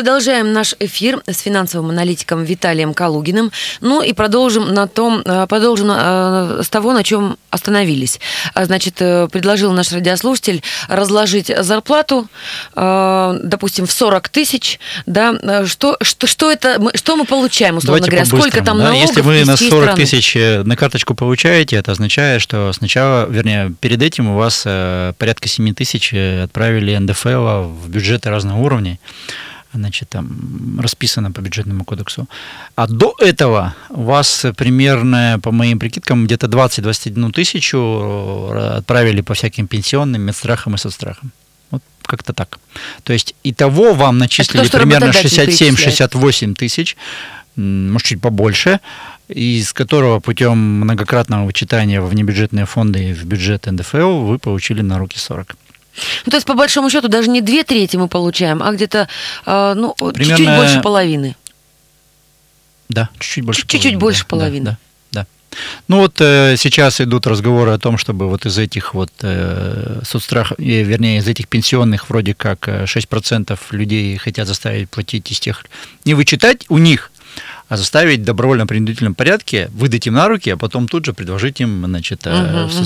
Продолжаем 0.00 0.54
наш 0.54 0.74
эфир 0.80 1.22
с 1.26 1.40
финансовым 1.40 1.90
аналитиком 1.90 2.42
Виталием 2.42 2.94
Калугиным. 2.94 3.52
Ну 3.82 4.00
и 4.00 4.14
продолжим 4.14 4.72
на 4.72 4.88
том, 4.88 5.20
э, 5.22 5.46
продолжим 5.46 5.90
э, 5.90 6.62
с 6.62 6.70
того, 6.70 6.94
на 6.94 7.04
чем 7.04 7.36
остановились. 7.50 8.18
А, 8.54 8.64
значит, 8.64 8.94
э, 9.00 9.28
предложил 9.30 9.72
наш 9.72 9.92
радиослушатель 9.92 10.62
разложить 10.88 11.52
зарплату, 11.54 12.28
допустим, 12.74 13.84
в 13.86 13.92
40 13.92 14.30
тысяч, 14.30 14.80
да, 15.04 15.66
что, 15.66 15.98
что, 16.00 16.26
что 16.26 16.50
это, 16.50 16.80
что 16.94 17.16
мы 17.16 17.26
получаем, 17.26 17.76
условно 17.76 18.06
Давайте 18.06 18.10
говоря, 18.10 18.24
сколько 18.24 18.64
там 18.64 18.78
да? 18.78 18.84
налогов 18.84 19.06
Если 19.06 19.20
вы 19.20 19.44
на 19.44 19.58
40 19.58 19.96
тысяч 19.96 20.34
на 20.34 20.76
карточку 20.76 21.14
получаете, 21.14 21.76
это 21.76 21.92
означает, 21.92 22.40
что 22.40 22.72
сначала, 22.72 23.26
вернее, 23.28 23.74
перед 23.80 24.00
этим 24.00 24.30
у 24.30 24.38
вас 24.38 24.62
порядка 24.62 25.46
7 25.46 25.74
тысяч 25.74 26.14
отправили 26.14 26.96
НДФЛ 26.96 27.64
в 27.64 27.90
бюджеты 27.90 28.30
разного 28.30 28.60
уровня 28.60 28.98
значит, 29.74 30.08
там 30.08 30.80
расписано 30.80 31.32
по 31.32 31.40
бюджетному 31.40 31.84
кодексу. 31.84 32.28
А 32.74 32.86
до 32.86 33.14
этого 33.18 33.74
у 33.90 34.02
вас 34.02 34.46
примерно, 34.56 35.38
по 35.42 35.52
моим 35.52 35.78
прикидкам, 35.78 36.24
где-то 36.24 36.46
20-21 36.46 37.32
тысячу 37.32 37.78
э, 38.52 38.78
отправили 38.78 39.20
по 39.20 39.34
всяким 39.34 39.66
пенсионным, 39.66 40.22
медстрахам 40.22 40.74
и 40.74 40.78
соцстрахам. 40.78 41.30
Вот 41.70 41.82
как-то 42.02 42.32
так. 42.32 42.58
То 43.04 43.12
есть 43.12 43.34
и 43.44 43.52
того 43.52 43.94
вам 43.94 44.18
начислили 44.18 44.66
то, 44.68 44.78
примерно 44.78 45.10
67-68 45.10 46.54
тысяч, 46.54 46.96
может, 47.56 48.06
чуть 48.06 48.20
побольше, 48.20 48.80
из 49.28 49.72
которого 49.72 50.20
путем 50.20 50.58
многократного 50.58 51.46
вычитания 51.46 52.00
в 52.00 52.08
внебюджетные 52.08 52.66
фонды 52.66 53.10
и 53.10 53.12
в 53.12 53.24
бюджет 53.24 53.66
НДФЛ 53.66 54.24
вы 54.24 54.38
получили 54.38 54.82
на 54.82 54.98
руки 54.98 55.18
40. 55.18 55.56
Ну, 56.24 56.30
то 56.30 56.36
есть, 56.36 56.46
по 56.46 56.54
большому 56.54 56.90
счету, 56.90 57.08
даже 57.08 57.28
не 57.28 57.40
две 57.40 57.64
трети 57.64 57.96
мы 57.96 58.08
получаем, 58.08 58.62
а 58.62 58.72
где-то 58.72 59.08
э, 59.46 59.74
ну, 59.74 59.94
Примерно... 59.94 60.24
чуть-чуть 60.24 60.56
больше 60.56 60.80
половины. 60.80 61.36
Да, 62.88 63.08
чуть-чуть 63.18 63.44
больше 63.44 63.60
чуть-чуть 63.62 63.82
половины. 63.82 64.00
больше 64.00 64.22
да, 64.22 64.26
половины. 64.28 64.64
Да, 64.64 64.78
да, 65.12 65.20
да. 65.22 65.56
Ну 65.88 65.98
вот 65.98 66.20
э, 66.20 66.56
сейчас 66.58 67.00
идут 67.00 67.26
разговоры 67.26 67.72
о 67.72 67.78
том, 67.78 67.98
чтобы 67.98 68.28
вот 68.28 68.46
из 68.46 68.58
этих 68.58 68.94
вот 68.94 69.12
э, 69.22 70.00
соцстрах, 70.04 70.52
э, 70.58 70.82
вернее, 70.82 71.18
из 71.18 71.28
этих 71.28 71.48
пенсионных 71.48 72.08
вроде 72.10 72.34
как 72.34 72.68
6% 72.68 73.52
э, 73.52 73.76
людей 73.76 74.16
хотят 74.16 74.48
заставить 74.48 74.90
платить 74.90 75.30
из 75.30 75.40
тех, 75.40 75.64
не 76.04 76.14
вычитать 76.14 76.64
у 76.68 76.78
них, 76.78 77.09
заставить 77.76 78.20
в 78.20 78.24
добровольно-принудительном 78.24 79.14
порядке, 79.14 79.70
выдать 79.72 80.06
им 80.06 80.14
на 80.14 80.28
руки, 80.28 80.50
а 80.50 80.56
потом 80.56 80.88
тут 80.88 81.04
же 81.04 81.12
предложить 81.12 81.60
им, 81.60 81.84
значит, 81.86 82.26
угу, 82.26 82.34
в, 82.34 82.80
угу 82.80 82.84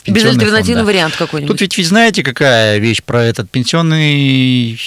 в 0.00 0.02
пенсионный 0.02 0.34
Безальтернативный 0.34 0.82
фонд, 0.82 0.86
да. 0.86 0.92
вариант 0.92 1.16
какой-нибудь. 1.16 1.52
Тут 1.52 1.60
ведь, 1.60 1.76
ведь 1.76 1.88
знаете, 1.88 2.22
какая 2.22 2.78
вещь 2.78 3.02
про 3.02 3.24
этот 3.24 3.50
пенсионный, 3.50 4.78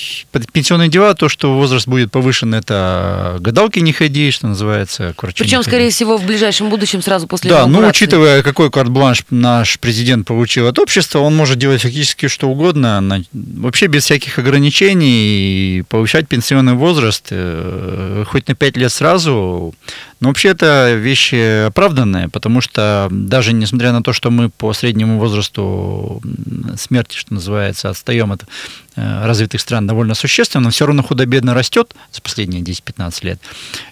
пенсионные 0.51 0.89
дела, 0.89 1.13
то, 1.13 1.29
что 1.29 1.53
возраст 1.53 1.87
будет 1.87 2.11
повышен, 2.11 2.53
это 2.53 3.37
гадалки 3.39 3.79
не 3.79 3.93
ходи, 3.93 4.31
что 4.31 4.47
называется, 4.47 5.13
к 5.15 5.23
врачу 5.23 5.43
Причем, 5.43 5.63
скорее 5.63 5.89
всего, 5.89 6.17
в 6.17 6.25
ближайшем 6.25 6.69
будущем, 6.69 7.01
сразу 7.01 7.27
после 7.27 7.49
Да, 7.49 7.67
ну, 7.67 7.87
учитывая, 7.87 8.43
какой 8.43 8.71
карт-бланш 8.71 9.23
наш 9.29 9.79
президент 9.79 10.27
получил 10.27 10.67
от 10.67 10.79
общества, 10.79 11.19
он 11.19 11.35
может 11.35 11.57
делать 11.57 11.81
фактически 11.81 12.27
что 12.27 12.49
угодно, 12.49 13.23
вообще 13.33 13.87
без 13.87 14.03
всяких 14.03 14.39
ограничений, 14.39 15.79
и 15.79 15.83
повышать 15.89 16.27
пенсионный 16.27 16.73
возраст 16.73 17.27
э, 17.29 18.23
хоть 18.27 18.47
на 18.47 18.55
5 18.55 18.77
лет 18.77 18.91
сразу. 18.91 19.32
Но 20.19 20.29
вообще 20.29 20.49
это 20.49 20.93
вещь 20.93 21.33
оправданная, 21.33 22.29
потому 22.29 22.61
что 22.61 23.07
даже 23.11 23.53
несмотря 23.53 23.91
на 23.91 24.01
то, 24.01 24.13
что 24.13 24.31
мы 24.31 24.49
по 24.49 24.71
среднему 24.73 25.19
возрасту 25.19 26.21
смерти, 26.77 27.17
что 27.17 27.33
называется, 27.33 27.89
отстаем 27.89 28.31
от 28.31 28.43
э, 28.95 29.25
развитых 29.25 29.59
стран 29.59 29.85
довольно 29.87 30.15
существенно, 30.15 30.69
все 30.69 30.85
равно 30.85 31.03
худо-бедно 31.03 31.53
растет 31.53 31.93
за 32.11 32.21
последние 32.21 32.61
10-15 32.61 33.25
лет. 33.25 33.39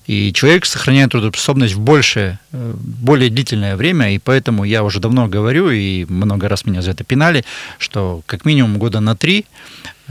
И 0.07 0.31
человек 0.33 0.65
сохраняет 0.65 1.11
трудоспособность 1.11 1.73
в 1.73 1.79
большее, 1.79 2.39
э, 2.53 2.73
более 2.75 3.29
длительное 3.29 3.75
время, 3.75 4.13
и 4.13 4.19
поэтому 4.19 4.63
я 4.63 4.83
уже 4.83 4.99
давно 4.99 5.27
говорю, 5.27 5.69
и 5.69 6.05
много 6.05 6.47
раз 6.47 6.65
меня 6.65 6.81
за 6.81 6.91
это 6.91 7.03
пинали, 7.03 7.43
что 7.77 8.21
как 8.25 8.45
минимум 8.45 8.77
года 8.77 8.99
на 8.99 9.15
три, 9.15 9.45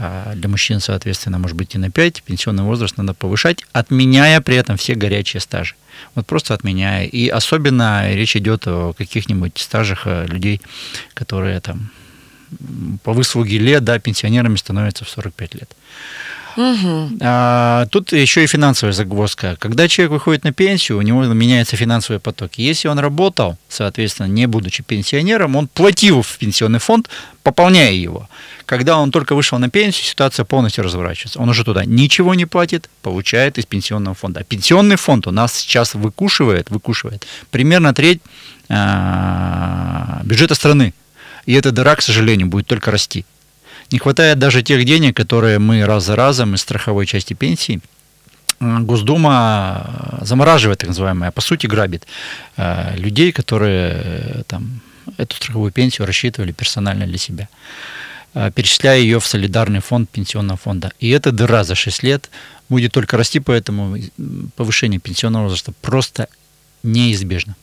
а 0.03 0.33
для 0.33 0.49
мужчин, 0.49 0.79
соответственно, 0.79 1.37
может 1.37 1.55
быть 1.55 1.75
и 1.75 1.77
на 1.77 1.91
5, 1.91 2.23
пенсионный 2.23 2.63
возраст 2.63 2.97
надо 2.97 3.13
повышать, 3.13 3.63
отменяя 3.71 4.41
при 4.41 4.55
этом 4.55 4.75
все 4.75 4.95
горячие 4.95 5.39
стажи. 5.41 5.75
Вот 6.15 6.25
просто 6.25 6.55
отменяя. 6.55 7.05
И 7.05 7.27
особенно 7.27 8.11
речь 8.11 8.35
идет 8.35 8.67
о 8.67 8.93
каких-нибудь 8.93 9.59
стажах 9.59 10.03
э, 10.05 10.25
людей, 10.25 10.59
которые 11.13 11.59
там 11.59 11.91
по 13.03 13.13
выслуге 13.13 13.59
лет, 13.59 13.83
да, 13.83 13.99
пенсионерами 13.99 14.55
становятся 14.55 15.05
в 15.05 15.09
45 15.09 15.53
лет. 15.53 15.75
Мгм. 16.57 17.17
А, 17.21 17.85
тут 17.87 18.11
еще 18.11 18.43
и 18.43 18.47
финансовая 18.47 18.93
загвоздка. 18.93 19.55
Когда 19.59 19.87
человек 19.87 20.11
выходит 20.11 20.43
на 20.43 20.51
пенсию, 20.51 20.97
у 20.97 21.01
него 21.01 21.23
меняются 21.25 21.75
финансовые 21.75 22.19
потоки. 22.19 22.61
Если 22.61 22.87
он 22.87 22.99
работал, 22.99 23.57
соответственно, 23.69 24.27
не 24.27 24.47
будучи 24.47 24.83
пенсионером, 24.83 25.55
он 25.55 25.67
платил 25.67 26.21
в 26.21 26.37
пенсионный 26.37 26.79
фонд, 26.79 27.09
пополняя 27.43 27.91
его. 27.91 28.29
Когда 28.65 28.97
он 28.97 29.11
только 29.11 29.35
вышел 29.35 29.59
на 29.59 29.69
пенсию, 29.69 30.05
ситуация 30.05 30.45
полностью 30.45 30.83
разворачивается. 30.83 31.39
Он 31.39 31.49
уже 31.49 31.63
туда 31.63 31.85
ничего 31.85 32.35
не 32.35 32.45
платит, 32.45 32.89
получает 33.01 33.57
из 33.57 33.65
пенсионного 33.65 34.15
фонда. 34.15 34.41
А 34.41 34.43
пенсионный 34.43 34.95
фонд 34.95 35.27
у 35.27 35.31
нас 35.31 35.53
сейчас 35.53 35.93
выкушивает, 35.93 36.69
выкушивает 36.69 37.27
примерно 37.49 37.93
треть 37.93 38.21
а, 38.69 40.21
бюджета 40.23 40.55
страны. 40.55 40.93
И 41.45 41.53
эта 41.53 41.71
дыра, 41.71 41.95
к 41.95 42.01
сожалению, 42.01 42.47
будет 42.47 42.67
только 42.67 42.91
расти. 42.91 43.25
Не 43.91 43.99
хватает 43.99 44.39
даже 44.39 44.63
тех 44.63 44.85
денег, 44.85 45.17
которые 45.17 45.59
мы 45.59 45.85
раз 45.85 46.05
за 46.05 46.15
разом 46.15 46.55
из 46.55 46.61
страховой 46.61 47.05
части 47.05 47.33
пенсии 47.33 47.81
э, 48.61 48.79
Госдума 48.79 50.19
э, 50.21 50.25
замораживает, 50.25 50.79
так 50.79 50.87
называемое, 50.87 51.29
а 51.29 51.31
по 51.31 51.41
сути 51.41 51.67
грабит 51.67 52.07
э, 52.55 52.95
людей, 52.95 53.33
которые 53.33 54.43
там, 54.47 54.79
эту 55.17 55.35
страховую 55.35 55.73
пенсию 55.73 56.07
рассчитывали 56.07 56.53
персонально 56.53 57.05
для 57.05 57.17
себя, 57.17 57.49
перечисляя 58.33 58.99
ее 58.99 59.19
в 59.19 59.27
солидарный 59.27 59.81
фонд 59.81 60.09
пенсионного 60.09 60.57
фонда. 60.57 60.93
И 61.01 61.09
эта 61.09 61.33
дыра 61.33 61.65
за 61.65 61.75
6 61.75 62.03
лет 62.03 62.29
будет 62.69 62.93
только 62.93 63.17
расти, 63.17 63.41
поэтому 63.41 63.97
повышение 64.55 65.01
пенсионного 65.01 65.43
возраста 65.43 65.73
просто 65.81 66.29
неизбежно. 66.81 67.55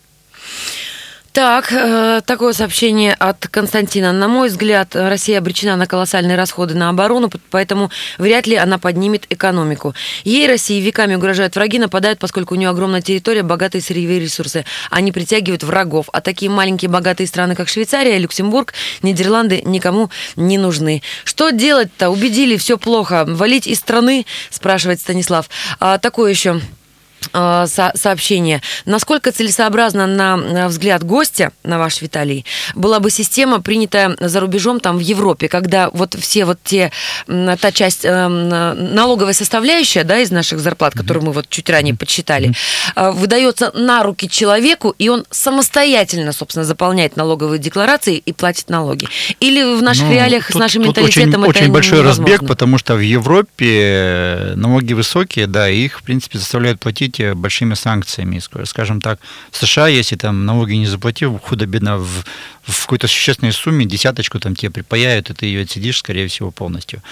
Так, 1.39 1.71
э, 1.71 2.21
такое 2.27 2.53
сообщение 2.53 3.15
от 3.15 3.47
Константина. 3.47 4.11
На 4.11 4.27
мой 4.27 4.49
взгляд, 4.49 4.97
Россия 4.97 5.39
обречена 5.39 5.77
на 5.77 5.87
колоссальные 5.87 6.37
расходы 6.37 6.75
на 6.75 6.89
оборону, 6.89 7.31
поэтому 7.53 7.93
вряд 8.19 8.49
ли 8.49 8.57
она 8.57 8.79
поднимет 8.79 9.27
экономику. 9.31 9.95
Ей, 10.25 10.49
России, 10.49 10.81
веками 10.81 11.15
угрожают 11.15 11.55
враги, 11.55 11.79
нападают, 11.79 12.19
поскольку 12.19 12.55
у 12.55 12.59
нее 12.59 12.69
огромная 12.71 13.03
территория, 13.03 13.45
богатые 13.45 13.83
сырьевые 13.83 14.19
ресурсы. 14.19 14.65
Они 14.91 15.13
притягивают 15.13 15.63
врагов. 15.63 16.07
А 16.13 16.21
такие 16.21 16.51
маленькие 16.51 16.91
богатые 16.91 17.29
страны, 17.29 17.55
как 17.55 17.69
Швейцария, 17.69 18.19
Люксембург, 18.19 18.75
Нидерланды, 19.03 19.63
никому 19.65 20.11
не 20.35 20.59
нужны. 20.59 21.05
Что 21.23 21.51
делать-то? 21.51 22.11
Убедили, 22.11 22.57
все 22.57 22.79
плохо. 22.79 23.25
Валить 23.25 23.69
из 23.69 23.79
страны, 23.79 24.27
спрашивает 24.51 24.99
Станислав. 24.99 25.49
А, 25.79 25.99
такое 25.99 26.33
еще 26.33 26.61
со- 27.33 27.93
сообщение. 27.95 28.63
Насколько 28.85 29.33
целесообразно, 29.33 30.07
на 30.07 30.69
взгляд 30.69 31.03
гостя, 31.05 31.53
на 31.65 31.79
ваш 31.79 32.01
Виталий, 32.03 32.45
была 32.75 33.01
бы 33.01 33.11
система, 33.11 33.61
принятая 33.61 34.17
за 34.21 34.41
рубежом, 34.41 34.81
там, 34.81 34.97
в 34.99 35.01
Европе, 35.01 35.49
когда 35.49 35.91
вот 35.91 36.15
все 36.15 36.45
вот 36.45 36.59
те, 36.65 36.91
та 37.27 37.73
часть 37.73 38.05
э, 38.05 38.29
налоговая 38.29 39.33
составляющая, 39.33 40.05
да, 40.05 40.19
из 40.19 40.31
наших 40.31 40.61
зарплат, 40.61 40.95
которую 40.95 41.25
мы 41.27 41.33
вот 41.33 41.49
чуть 41.49 41.69
ранее 41.71 41.95
подсчитали, 41.95 42.53
э, 42.97 43.11
выдается 43.11 43.71
на 43.75 44.03
руки 44.03 44.29
человеку, 44.29 44.95
и 44.99 45.09
он 45.09 45.25
самостоятельно, 45.31 46.33
собственно, 46.33 46.65
заполняет 46.65 47.17
налоговые 47.17 47.59
декларации 47.59 48.17
и 48.17 48.33
платит 48.33 48.69
налоги. 48.71 49.09
Или 49.41 49.77
в 49.79 49.83
наших 49.83 50.05
Ну, 50.05 50.13
реалиях 50.13 50.45
с 50.49 50.53
тут- 50.53 50.61
нашим 50.61 50.83
тут 50.85 50.97
менталитетом 50.97 51.43
очень, 51.43 51.51
это 51.51 51.61
очень 51.61 51.73
большой 51.73 51.99
невозможно. 51.99 52.33
разбег, 52.35 52.49
потому 52.49 52.79
что 52.79 52.95
в 52.95 53.01
Европе 53.01 54.53
налоги 54.57 54.93
высокие, 54.93 55.47
да, 55.47 55.69
их, 55.69 56.01
в 56.01 56.03
принципе, 56.03 56.39
заставляют 56.39 56.81
платить 56.81 57.08
э, 57.21 57.35
большими 57.35 57.75
санкциями. 57.75 58.37
Ск- 58.39 58.67
Скажем 58.67 59.01
так, 59.01 59.19
в 59.51 59.57
США, 59.57 59.89
если 59.89 60.17
там 60.17 60.47
налоги 60.47 60.75
не 60.75 60.87
заплатил, 60.87 61.39
худо-бедно 61.39 61.99
в, 61.99 62.25
в 62.63 62.81
какой-то 62.83 63.07
существенной 63.09 63.53
сумме 63.53 63.87
десяточку 63.87 64.39
там 64.39 64.55
тебе 64.55 64.71
припаяют, 64.71 65.31
и 65.31 65.35
ты 65.35 65.47
ее 65.47 65.63
отсидишь, 65.63 65.99
скорее 65.99 66.27
всего, 66.29 66.51
полностью. 66.51 67.03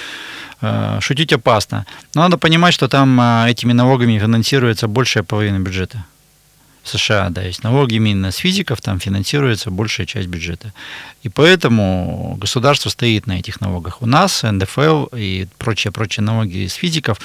Э, 0.63 0.99
Шутить 1.01 1.33
опасно. 1.33 1.87
Но 2.15 2.23
надо 2.23 2.37
понимать, 2.39 2.75
что 2.75 2.89
там 2.89 3.21
э, 3.21 3.51
этими 3.51 3.73
налогами 3.73 4.19
финансируется 4.19 4.89
большая 4.89 5.25
половина 5.25 5.59
бюджета. 5.59 6.05
США, 6.85 7.31
да, 7.31 7.43
есть 7.43 7.65
налоги 7.65 7.95
именно 7.97 8.31
с 8.31 8.37
физиков, 8.37 8.81
там 8.81 9.01
финансируется 9.01 9.71
большая 9.71 10.07
часть 10.07 10.29
бюджета. 10.29 10.73
И 11.25 11.29
поэтому 11.29 12.37
государство 12.41 12.91
стоит 12.91 13.27
на 13.27 13.39
этих 13.41 13.61
налогах. 13.61 14.03
У 14.03 14.07
нас 14.07 14.45
НДФЛ 14.45 15.07
и 15.17 15.49
прочие-прочие 15.59 16.23
налоги 16.23 16.67
с 16.67 16.75
физиков 16.75 17.19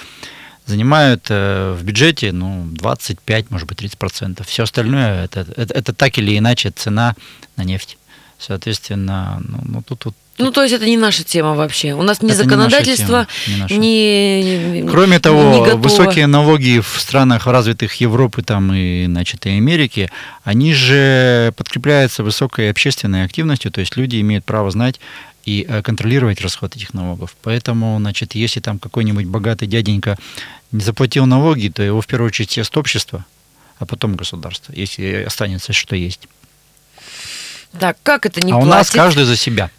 занимают 0.66 1.26
э, 1.30 1.76
в 1.78 1.84
бюджете 1.84 2.32
ну, 2.32 2.68
25, 2.72 3.52
может 3.52 3.68
быть, 3.68 3.78
30 3.78 3.98
процентов. 3.98 4.48
Все 4.48 4.64
остальное 4.64 5.26
это, 5.26 5.46
это, 5.56 5.74
это 5.74 5.94
так 5.94 6.18
или 6.18 6.38
иначе 6.38 6.72
цена 6.72 7.16
на 7.58 7.64
нефть. 7.64 7.98
Соответственно, 8.40 9.40
ну, 9.48 9.60
ну 9.66 9.82
тут, 9.84 10.00
тут 10.00 10.16
Ну, 10.40 10.52
то 10.52 10.64
есть 10.64 10.74
это 10.74 10.86
не 10.86 10.98
наша 10.98 11.24
тема 11.24 11.54
вообще. 11.54 11.94
У 11.94 12.02
нас 12.02 12.24
ни 12.24 12.32
Это 12.32 12.40
не 12.40 12.44
законодательство, 12.44 13.28
наша 13.28 13.46
тема, 13.46 13.56
не 13.56 13.62
наша. 13.62 13.76
ни... 13.76 14.90
Кроме 14.90 15.20
того, 15.20 15.68
не 15.68 15.76
высокие 15.76 16.26
налоги 16.26 16.80
в 16.80 17.00
странах 17.00 17.46
развитых 17.46 17.94
Европы 18.02 18.42
там, 18.42 18.74
и, 18.74 19.06
значит, 19.06 19.46
и 19.46 19.52
Америки, 19.52 20.10
они 20.44 20.74
же 20.74 21.54
подкрепляются 21.56 22.24
высокой 22.24 22.72
общественной 22.72 23.26
активностью, 23.26 23.72
то 23.72 23.80
есть 23.80 23.96
люди 23.96 24.20
имеют 24.20 24.44
право 24.44 24.72
знать 24.72 25.00
и 25.46 25.66
э, 25.68 25.82
контролировать 25.82 26.42
расход 26.42 26.76
этих 26.76 26.94
налогов. 26.94 27.36
Поэтому, 27.42 27.98
значит, 28.00 28.36
если 28.36 28.60
там 28.60 28.80
какой-нибудь 28.80 29.26
богатый 29.26 29.68
дяденька 29.68 30.18
не 30.72 30.82
заплатил 30.82 31.26
налоги, 31.26 31.70
то 31.70 31.84
его 31.84 32.02
в 32.02 32.08
первую 32.08 32.28
очередь 32.28 32.52
съест 32.52 32.76
общество, 32.78 33.26
а 33.80 33.86
потом 33.86 34.16
государство, 34.16 34.74
если 34.74 35.24
останется 35.24 35.74
что 35.74 35.96
есть. 35.96 36.28
Так, 37.80 37.98
как 38.04 38.26
это 38.26 38.42
не 38.42 38.52
а 38.52 38.58
у 38.58 38.62
платит? 38.62 38.76
нас 38.76 38.92
каждый 38.92 39.24
за 39.26 39.36
себя. 39.36 39.70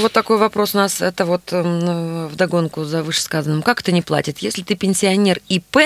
Вот 0.00 0.12
такой 0.12 0.38
вопрос 0.38 0.74
у 0.74 0.78
нас, 0.78 1.00
это 1.00 1.24
вот 1.24 1.52
м, 1.52 2.28
вдогонку 2.28 2.84
за 2.84 3.02
вышесказанным. 3.02 3.62
Как 3.62 3.80
это 3.80 3.92
не 3.92 4.02
платит? 4.02 4.38
Если 4.38 4.62
ты 4.62 4.74
пенсионер 4.76 5.40
ИП, 5.48 5.78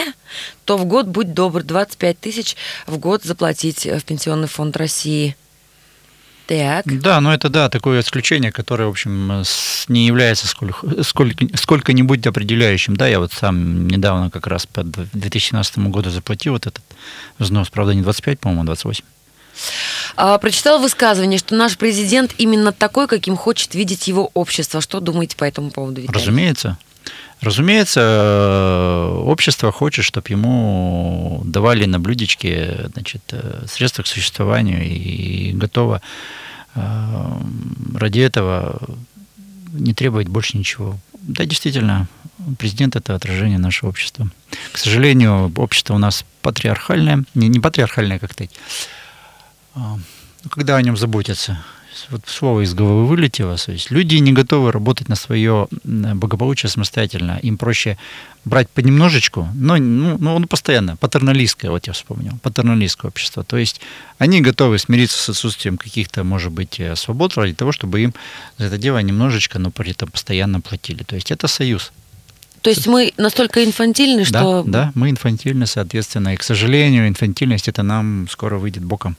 то 0.64 0.76
в 0.76 0.84
год, 0.84 1.06
будь 1.06 1.32
добр, 1.32 1.62
25 1.62 2.18
тысяч 2.18 2.56
в 2.86 2.98
год 2.98 3.22
заплатить 3.22 3.86
в 3.86 4.02
Пенсионный 4.02 4.48
фонд 4.48 4.76
России. 4.76 5.36
Так. 6.46 6.84
Да, 7.00 7.20
но 7.20 7.32
это 7.32 7.48
да, 7.48 7.70
такое 7.70 8.00
исключение, 8.00 8.52
которое, 8.52 8.84
в 8.84 8.90
общем, 8.90 9.44
не 9.88 10.06
является 10.06 10.46
сколько, 10.46 11.02
сколько, 11.02 11.46
сколько-нибудь 11.56 12.26
определяющим. 12.26 12.96
Да, 12.96 13.06
я 13.06 13.18
вот 13.18 13.32
сам 13.32 13.88
недавно 13.88 14.30
как 14.30 14.46
раз 14.46 14.66
по 14.66 14.82
2017 14.84 15.78
году 15.78 16.10
заплатил 16.10 16.52
вот 16.52 16.66
этот 16.66 16.84
взнос, 17.38 17.70
правда, 17.70 17.94
не 17.94 18.02
25, 18.02 18.40
по-моему, 18.40 18.62
а 18.62 18.66
28. 18.66 19.04
А, 20.16 20.38
прочитал 20.38 20.80
высказывание, 20.80 21.38
что 21.38 21.54
наш 21.54 21.78
президент 21.78 22.34
именно 22.38 22.72
такой, 22.72 23.06
каким 23.06 23.36
хочет 23.36 23.74
видеть 23.74 24.08
его 24.08 24.30
общество. 24.34 24.80
Что 24.80 25.00
думаете 25.00 25.36
по 25.36 25.44
этому 25.44 25.70
поводу, 25.70 26.00
Виталий? 26.00 26.18
Разумеется. 26.18 26.76
Разумеется, 27.44 28.00
э, 28.00 29.18
общество 29.26 29.70
хочет, 29.70 30.04
чтобы 30.04 30.26
ему 30.30 31.42
давали 31.44 31.84
на 31.84 32.00
блюдечке 32.00 32.86
значит, 32.94 33.22
э, 33.32 33.66
средства 33.68 34.02
к 34.02 34.06
существованию 34.06 34.82
и 34.82 35.52
готово 35.52 36.00
э, 36.74 36.80
ради 37.94 38.20
этого 38.20 38.80
не 39.72 39.92
требовать 39.92 40.28
больше 40.28 40.56
ничего. 40.56 40.98
Да, 41.20 41.44
действительно, 41.44 42.08
президент– 42.58 42.96
это 42.96 43.14
отражение 43.14 43.58
нашего 43.58 43.90
общества. 43.90 44.30
К 44.72 44.78
сожалению, 44.78 45.52
общество 45.56 45.94
у 45.94 45.98
нас 45.98 46.24
патриархальное, 46.40 47.24
не, 47.34 47.48
не 47.48 47.60
патриархальное, 47.60 48.18
как 48.18 48.32
сказать, 48.32 48.52
а, 49.74 49.98
ну, 50.44 50.50
когда 50.50 50.76
о 50.76 50.82
нем 50.82 50.96
заботятся. 50.96 51.62
Вот 52.10 52.22
слово 52.26 52.62
из 52.62 52.74
головы 52.74 53.06
вылетело. 53.06 53.56
То 53.56 53.72
есть 53.72 53.90
люди 53.90 54.16
не 54.16 54.32
готовы 54.32 54.72
работать 54.72 55.08
на 55.08 55.16
свое 55.16 55.68
благополучие 55.84 56.70
самостоятельно. 56.70 57.38
Им 57.42 57.58
проще 57.58 57.98
брать 58.44 58.68
понемножечку, 58.68 59.48
но 59.54 59.76
ну, 59.76 60.18
ну, 60.18 60.34
он 60.34 60.46
постоянно, 60.46 60.96
патерналистское, 60.96 61.70
вот 61.70 61.86
я 61.86 61.92
вспомнил, 61.92 62.32
патерналистское 62.42 63.08
общество. 63.08 63.42
То 63.42 63.56
есть 63.56 63.80
они 64.18 64.40
готовы 64.40 64.78
смириться 64.78 65.18
с 65.18 65.28
отсутствием 65.30 65.78
каких-то, 65.78 66.24
может 66.24 66.52
быть, 66.52 66.78
э, 66.78 66.94
свобод 66.96 67.36
ради 67.36 67.54
того, 67.54 67.72
чтобы 67.72 68.00
им 68.02 68.14
за 68.58 68.66
это 68.66 68.76
дело 68.76 68.98
немножечко, 68.98 69.58
но 69.58 69.70
при 69.70 69.92
этом 69.92 70.10
постоянно 70.10 70.60
платили. 70.60 71.02
То 71.04 71.14
есть 71.14 71.30
это 71.30 71.48
союз. 71.48 71.92
То 72.60 72.70
есть 72.70 72.86
мы 72.86 73.12
настолько 73.18 73.62
инфантильны, 73.62 74.24
что... 74.24 74.62
Да, 74.62 74.70
да, 74.86 74.92
мы 74.94 75.10
инфантильны, 75.10 75.66
соответственно. 75.66 76.32
И, 76.32 76.36
к 76.36 76.42
сожалению, 76.42 77.08
инфантильность 77.08 77.68
это 77.68 77.82
нам 77.82 78.26
скоро 78.30 78.56
выйдет 78.56 78.82
боком. 78.82 79.16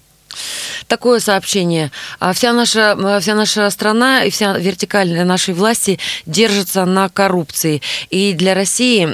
Такое 0.88 1.19
сообщение. 1.19 1.91
А 2.19 2.34
вся 2.34 2.54
наша, 2.54 3.19
вся 3.19 3.36
наша 3.36 3.69
страна 3.69 4.24
и 4.24 4.30
вся 4.30 4.58
вертикаль 4.58 5.26
нашей 5.26 5.54
власти 5.54 6.00
держится 6.26 6.86
на 6.86 7.10
коррупции. 7.10 7.82
И 8.10 8.34
для 8.34 8.54
России, 8.54 9.06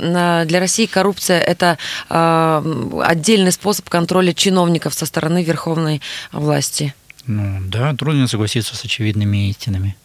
для 0.46 0.60
России 0.60 0.86
коррупция– 0.86 1.40
это 1.42 1.78
а, 2.10 2.64
отдельный 3.04 3.52
способ 3.52 3.90
контроля 3.90 4.34
чиновников 4.34 4.94
со 4.94 5.06
стороны 5.06 5.44
верховной 5.44 6.02
власти. 6.32 6.94
Ну 7.28 7.60
да, 7.68 7.94
трудно 7.96 8.28
согласиться 8.28 8.76
с 8.76 8.84
очевидными 8.84 9.50
истинами. 9.50 9.96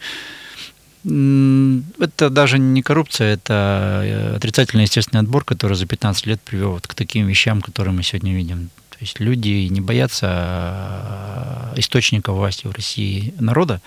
Это 1.04 2.30
даже 2.30 2.58
не 2.58 2.82
коррупция, 2.82 3.34
это 3.34 4.02
э, 4.04 4.36
отрицательный 4.36 4.84
естественный 4.84 5.20
отбор, 5.20 5.44
который 5.44 5.74
за 5.76 5.86
15 5.86 6.26
лет 6.26 6.40
привел 6.40 6.72
вот 6.72 6.88
к 6.88 6.94
таким 6.94 7.28
вещам, 7.28 7.62
которые 7.62 7.94
мы 7.94 8.02
сегодня 8.02 8.34
видим. 8.34 8.70
То 8.96 9.04
есть 9.04 9.20
люди 9.20 9.68
не 9.68 9.82
боятся 9.82 11.72
э, 11.74 11.78
источника 11.78 12.32
власти 12.32 12.66
в 12.66 12.72
России 12.72 13.34
народа, 13.38 13.82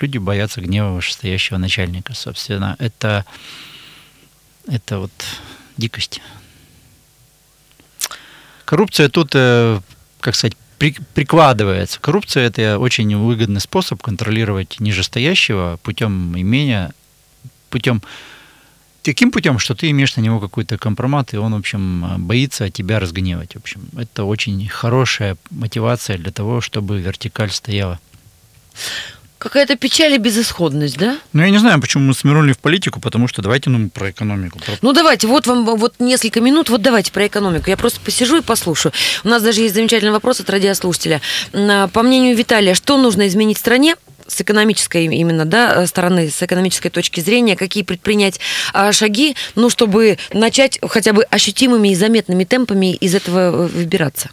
люди 0.00 0.16
боятся 0.16 0.62
гнева 0.62 0.92
вышестоящего 0.92 1.58
начальника. 1.58 2.14
Собственно, 2.14 2.74
это, 2.78 3.26
это 4.66 4.98
вот 4.98 5.12
дикость. 5.76 6.22
Коррупция 8.64 9.10
тут, 9.10 9.32
э, 9.34 9.78
как 10.20 10.34
сказать, 10.34 10.56
прикладывается. 10.78 12.00
Коррупция– 12.00 12.46
это 12.46 12.78
очень 12.78 13.14
выгодный 13.14 13.60
способ 13.60 14.02
контролировать 14.02 14.80
нижестоящего 14.80 15.78
путем 15.82 16.34
имения, 16.34 16.92
путем 17.68 18.02
таким 19.06 19.30
путем, 19.30 19.58
что 19.60 19.74
ты 19.74 19.90
имеешь 19.90 20.16
на 20.16 20.20
него 20.20 20.40
какой-то 20.40 20.78
компромат, 20.78 21.32
и 21.32 21.36
он, 21.36 21.54
в 21.54 21.58
общем, 21.58 22.04
боится 22.18 22.70
тебя 22.70 22.98
разгневать. 22.98 23.54
В 23.54 23.58
общем, 23.58 23.80
это 23.96 24.24
очень 24.24 24.68
хорошая 24.68 25.36
мотивация 25.50 26.18
для 26.18 26.32
того, 26.32 26.60
чтобы 26.60 27.00
вертикаль 27.00 27.50
стояла. 27.50 28.00
Какая-то 29.38 29.76
печаль 29.76 30.14
и 30.14 30.18
безысходность, 30.18 30.98
да? 30.98 31.18
Ну, 31.32 31.42
я 31.42 31.50
не 31.50 31.58
знаю, 31.58 31.80
почему 31.80 32.04
мы 32.04 32.14
смирнули 32.14 32.52
в 32.52 32.58
политику, 32.58 33.00
потому 33.00 33.28
что 33.28 33.42
давайте 33.42 33.70
ну, 33.70 33.90
про 33.90 34.10
экономику. 34.10 34.58
Про... 34.58 34.74
Ну, 34.82 34.92
давайте, 34.92 35.28
вот 35.28 35.46
вам 35.46 35.64
вот 35.64 35.94
несколько 36.00 36.40
минут, 36.40 36.68
вот 36.68 36.82
давайте 36.82 37.12
про 37.12 37.26
экономику. 37.26 37.70
Я 37.70 37.76
просто 37.76 38.00
посижу 38.00 38.38
и 38.38 38.42
послушаю. 38.42 38.92
У 39.22 39.28
нас 39.28 39.42
даже 39.42 39.60
есть 39.60 39.74
замечательный 39.74 40.10
вопрос 40.10 40.40
от 40.40 40.50
радиослушателя. 40.50 41.20
А, 41.52 41.86
по 41.88 42.02
мнению 42.02 42.34
Виталия, 42.34 42.74
что 42.74 42.96
нужно 42.96 43.28
изменить 43.28 43.58
в 43.58 43.60
стране, 43.60 43.94
с 44.28 44.40
экономической 44.40 45.04
именно 45.04 45.44
да, 45.44 45.86
стороны, 45.86 46.30
с 46.30 46.42
экономической 46.42 46.90
точки 46.90 47.20
зрения, 47.20 47.56
какие 47.56 47.82
предпринять 47.82 48.40
а, 48.72 48.92
шаги, 48.92 49.36
ну, 49.54 49.70
чтобы 49.70 50.18
начать 50.32 50.78
хотя 50.88 51.12
бы 51.12 51.24
ощутимыми 51.24 51.88
и 51.90 51.94
заметными 51.94 52.44
темпами 52.44 52.94
из 52.94 53.14
этого 53.14 53.66
выбираться? 53.66 54.30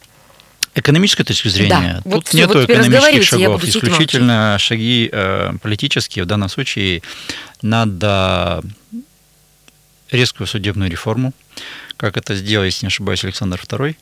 экономической 0.75 1.23
точки 1.23 1.49
зрения, 1.49 2.01
да. 2.03 2.11
тут 2.11 2.13
вот 2.13 2.33
нет 2.33 2.47
вот 2.47 2.69
экономических 2.69 3.23
шагов, 3.23 3.63
исключительно 3.63 4.57
шаги 4.59 5.09
э, 5.11 5.53
политические. 5.61 6.25
В 6.25 6.27
данном 6.27 6.49
случае 6.49 7.03
надо 7.61 8.63
резкую 10.09 10.47
судебную 10.47 10.89
реформу, 10.89 11.33
как 11.97 12.17
это 12.17 12.35
сделал, 12.35 12.65
если 12.65 12.85
не 12.85 12.87
ошибаюсь, 12.87 13.23
Александр 13.23 13.59
II. 13.59 13.95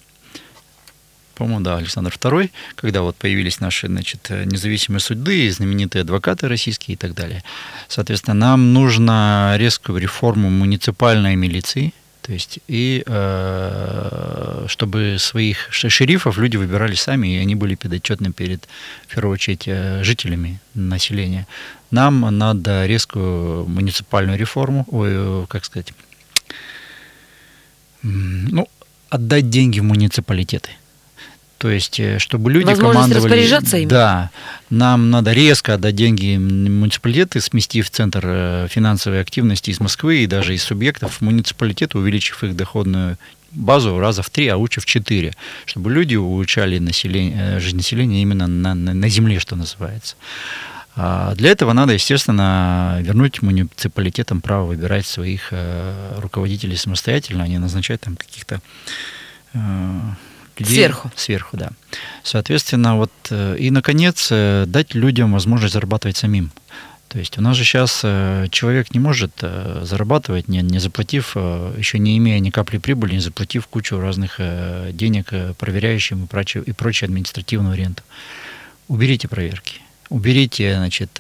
По-моему, 1.42 1.62
да, 1.62 1.78
Александр 1.78 2.14
II, 2.14 2.52
когда 2.76 3.02
вот 3.02 3.16
появились 3.16 3.60
наши 3.60 3.88
значит, 3.88 4.30
независимые 4.30 5.00
суды, 5.00 5.50
знаменитые 5.50 6.02
адвокаты 6.02 6.48
российские 6.48 6.94
и 6.94 6.98
так 6.98 7.16
далее. 7.16 7.44
Соответственно, 7.88 8.36
нам 8.36 8.74
нужно 8.74 9.56
резкую 9.58 9.98
реформу 9.98 10.52
муниципальной 10.52 11.36
милиции, 11.36 11.94
то 12.22 12.32
есть, 12.32 12.60
и 12.68 13.04
э, 13.08 14.66
чтобы 14.68 15.18
своих 15.18 15.70
шерифов 15.72 16.38
люди 16.38 16.58
выбирали 16.58 16.94
сами, 16.94 17.30
и 17.30 17.38
они 17.38 17.56
были 17.56 17.74
подотчетны 17.74 18.32
перед, 18.32 18.68
в 19.08 19.16
первую 19.16 19.34
очередь, 19.34 19.64
э, 19.66 20.04
жителями 20.04 20.60
населения. 20.76 21.48
Нам 21.90 22.22
надо 22.38 22.86
резкую 22.86 23.68
муниципальную 23.68 24.38
реформу, 24.38 24.86
ой, 24.92 25.10
э, 25.12 25.46
как 25.50 25.66
сказать, 25.66 25.92
ну, 28.04 28.68
отдать 29.10 29.50
деньги 29.50 29.80
в 29.80 29.86
муниципалитеты. 29.86 30.70
То 31.62 31.70
есть, 31.70 32.00
э, 32.00 32.18
чтобы 32.18 32.52
люди 32.52 32.66
Возможность 32.66 32.96
командовали... 32.96 33.24
распоряжаться 33.24 33.78
ими? 33.78 33.88
Да. 33.88 34.32
Нам 34.72 35.12
надо 35.12 35.32
резко 35.32 35.76
отдать 35.76 35.96
деньги 35.96 36.36
муниципалитеты, 36.36 37.40
сместив 37.40 37.88
центр 37.92 38.22
э, 38.24 38.68
финансовой 38.68 39.22
активности 39.22 39.70
из 39.70 39.80
Москвы 39.80 40.24
и 40.24 40.28
даже 40.28 40.56
из 40.56 40.64
субъектов 40.64 41.22
муниципалитета, 41.22 42.00
увеличив 42.00 42.44
их 42.44 42.56
доходную 42.56 43.20
базу 43.52 44.00
раза 44.00 44.24
в 44.24 44.32
три, 44.32 44.48
а 44.48 44.58
лучше 44.58 44.82
в 44.82 44.88
четыре, 44.88 45.34
чтобы 45.66 45.92
люди 45.92 46.16
улучшали 46.16 46.80
население, 46.80 47.58
э, 47.58 47.60
жизнь 47.60 47.78
населения 47.78 48.24
именно 48.24 48.48
на, 48.48 48.74
на, 48.74 48.96
на 48.96 49.10
земле, 49.10 49.38
что 49.38 49.56
называется. 49.56 50.16
А 50.96 51.36
для 51.36 51.52
этого 51.52 51.74
надо, 51.74 51.94
естественно, 51.94 52.98
вернуть 53.02 53.44
муниципалитетам 53.44 54.42
право 54.42 54.66
выбирать 54.66 55.06
своих 55.06 55.54
руководителей 56.18 56.76
самостоятельно, 56.76 57.44
а 57.44 57.48
не 57.48 57.60
назначать 57.60 58.02
там 58.02 58.16
каких-то 58.16 58.62
людей. 60.62 60.76
Сверху. 60.76 61.12
Сверху, 61.16 61.58
да. 61.58 61.72
Соответственно, 62.24 62.98
вот 62.98 63.12
э, 63.30 63.58
и, 63.60 63.72
наконец, 63.72 64.30
э, 64.32 64.66
дать 64.68 64.96
людям 64.96 65.34
возможность 65.34 65.74
зарабатывать 65.74 66.18
самим. 66.18 66.52
То 67.08 67.20
есть 67.20 67.38
у 67.38 67.42
нас 67.42 67.58
же 67.58 67.66
сейчас 67.66 68.02
э, 68.04 68.48
человек 68.52 68.94
не 68.94 69.00
может 69.00 69.32
зарабатывать, 69.82 70.48
не, 70.48 70.62
не 70.62 70.80
заплатив, 70.80 71.36
еще 71.36 72.00
не 72.00 72.18
имея 72.18 72.40
ни 72.40 72.50
капли 72.50 72.78
прибыли, 72.78 73.14
не 73.14 73.20
заплатив 73.20 73.68
кучу 73.68 74.00
разных 74.00 74.40
денег 74.94 75.34
проверяющим 75.58 76.24
и 76.24 76.28
прочее, 76.28 76.64
и 76.66 76.72
прочее 76.72 77.08
административную 77.08 77.76
ренту. 77.76 78.04
Уберите 78.88 79.28
проверки, 79.28 79.82
уберите 80.10 80.76
значит, 80.76 81.20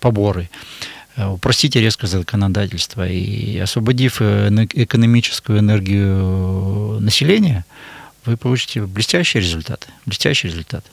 поборы, 0.00 0.48
упростите 1.16 1.80
резко 1.80 2.06
законодательство 2.06 3.06
и 3.06 3.58
освободив 3.58 4.22
экономическую 4.22 5.58
энергию 5.58 7.00
населения– 7.00 7.66
вы 8.28 8.36
получите 8.36 8.82
блестящий 8.82 9.40
результат. 9.40 9.88
Блестящий 10.04 10.48
результат. 10.48 10.84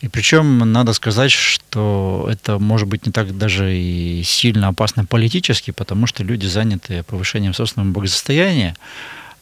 И 0.00 0.08
причем 0.08 0.58
надо 0.58 0.92
сказать, 0.92 1.32
что 1.32 2.28
это 2.30 2.58
может 2.58 2.88
быть 2.88 3.06
не 3.06 3.12
так 3.12 3.36
даже 3.36 3.76
и 3.76 4.22
сильно 4.22 4.68
опасно 4.68 5.04
политически, 5.04 5.70
потому 5.70 6.06
что 6.06 6.22
люди, 6.22 6.46
занятые 6.46 7.02
повышением 7.02 7.54
собственного 7.54 7.90
благосостояния, 7.90 8.76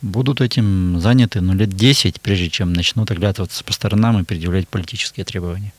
будут 0.03 0.41
этим 0.41 0.99
заняты 1.01 1.41
ну, 1.41 1.55
лет 1.55 1.71
10, 1.71 2.21
прежде 2.21 2.49
чем 2.49 2.73
начнут 2.73 3.11
оглядываться 3.11 3.65
по 3.65 3.73
сторонам 3.73 4.21
и 4.21 4.25
предъявлять 4.25 4.69
политические 4.69 5.25
требования. 5.25 5.73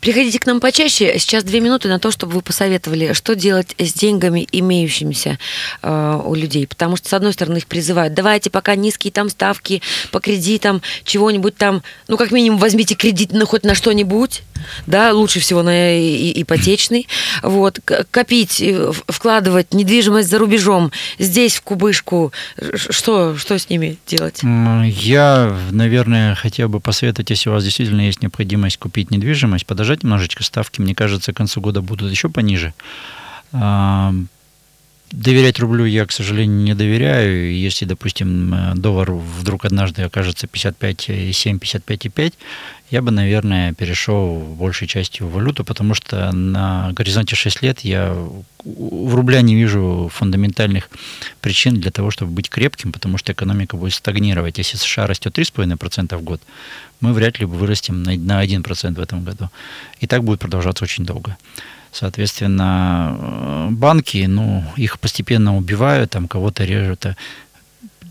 Приходите 0.00 0.38
к 0.38 0.46
нам 0.46 0.60
почаще. 0.60 1.18
Сейчас 1.18 1.44
две 1.44 1.60
минуты 1.60 1.88
на 1.88 1.98
то, 1.98 2.10
чтобы 2.10 2.32
вы 2.32 2.42
посоветовали, 2.42 3.12
что 3.12 3.34
делать 3.34 3.74
с 3.78 3.92
деньгами, 3.92 4.48
имеющимися 4.50 5.38
э, 5.82 6.20
у 6.24 6.34
людей. 6.34 6.66
Потому 6.66 6.96
что, 6.96 7.08
с 7.08 7.12
одной 7.12 7.32
стороны, 7.32 7.58
их 7.58 7.66
призывают, 7.66 8.14
давайте 8.14 8.50
пока 8.50 8.74
низкие 8.76 9.12
там 9.12 9.28
ставки 9.28 9.82
по 10.10 10.20
кредитам, 10.20 10.80
чего-нибудь 11.04 11.56
там, 11.56 11.82
ну, 12.08 12.16
как 12.16 12.30
минимум, 12.30 12.58
возьмите 12.58 12.94
кредит 12.94 13.30
ну, 13.32 13.46
хоть 13.46 13.64
на 13.64 13.74
что-нибудь, 13.74 14.42
да, 14.86 15.12
лучше 15.12 15.40
всего 15.40 15.62
на 15.62 15.98
ипотечный. 16.40 17.08
Вот, 17.42 17.80
копить, 18.10 18.60
э, 18.60 18.92
вкладывать 19.08 19.74
недвижимость 19.74 20.28
за 20.28 20.38
рубежом, 20.38 20.92
здесь, 21.18 21.56
в 21.56 21.62
кубышку. 21.62 22.32
Что, 22.74 23.36
что 23.36 23.58
с 23.58 23.68
ними 23.68 23.98
делать? 24.06 24.40
Я, 24.42 25.56
наверное, 25.70 26.34
хотел 26.34 26.68
бы 26.68 26.80
посоветовать, 26.80 27.30
если 27.30 27.50
у 27.50 27.52
вас 27.52 27.64
действительно 27.64 28.02
есть 28.02 28.22
необходимость 28.22 28.78
купить 28.78 29.10
недвижимость, 29.10 29.66
подождать 29.66 30.02
немножечко 30.02 30.42
ставки, 30.42 30.80
мне 30.80 30.94
кажется, 30.94 31.32
к 31.32 31.36
концу 31.36 31.60
года 31.60 31.80
будут 31.80 32.10
еще 32.10 32.28
пониже. 32.28 32.74
Доверять 35.10 35.58
рублю 35.58 35.84
я, 35.84 36.06
к 36.06 36.12
сожалению, 36.12 36.60
не 36.62 36.74
доверяю. 36.74 37.54
Если, 37.56 37.84
допустим, 37.84 38.74
доллар 38.76 39.12
вдруг 39.12 39.64
однажды 39.64 40.02
окажется 40.02 40.46
55,7, 40.46 41.58
55,5, 41.58 42.34
я 42.90 43.02
бы, 43.02 43.10
наверное, 43.12 43.72
перешел 43.72 44.38
большей 44.40 44.88
частью 44.88 45.26
в 45.26 45.32
валюту, 45.32 45.64
потому 45.64 45.94
что 45.94 46.32
на 46.32 46.92
горизонте 46.92 47.36
6 47.36 47.62
лет 47.62 47.80
я 47.80 48.12
в 48.64 49.14
рубля 49.14 49.42
не 49.42 49.54
вижу 49.54 50.10
фундаментальных 50.12 50.90
причин 51.40 51.80
для 51.80 51.90
того, 51.92 52.10
чтобы 52.10 52.32
быть 52.32 52.50
крепким, 52.50 52.92
потому 52.92 53.16
что 53.16 53.32
экономика 53.32 53.76
будет 53.76 53.94
стагнировать. 53.94 54.58
Если 54.58 54.76
США 54.76 55.06
растет 55.06 55.38
3,5% 55.38 56.16
в 56.16 56.22
год, 56.22 56.40
мы 57.00 57.12
вряд 57.12 57.38
ли 57.38 57.46
вырастем 57.46 58.02
на 58.02 58.44
1% 58.44 58.94
в 58.94 59.00
этом 59.00 59.22
году. 59.24 59.50
И 60.00 60.06
так 60.06 60.24
будет 60.24 60.40
продолжаться 60.40 60.84
очень 60.84 61.04
долго. 61.04 61.36
Соответственно, 61.92 63.16
э, 63.18 63.68
банки, 63.70 64.24
ну, 64.28 64.64
их 64.76 64.98
постепенно 65.00 65.56
убивают, 65.56 66.10
там 66.10 66.28
кого-то 66.28 66.64
режут. 66.64 67.06
А 67.06 67.16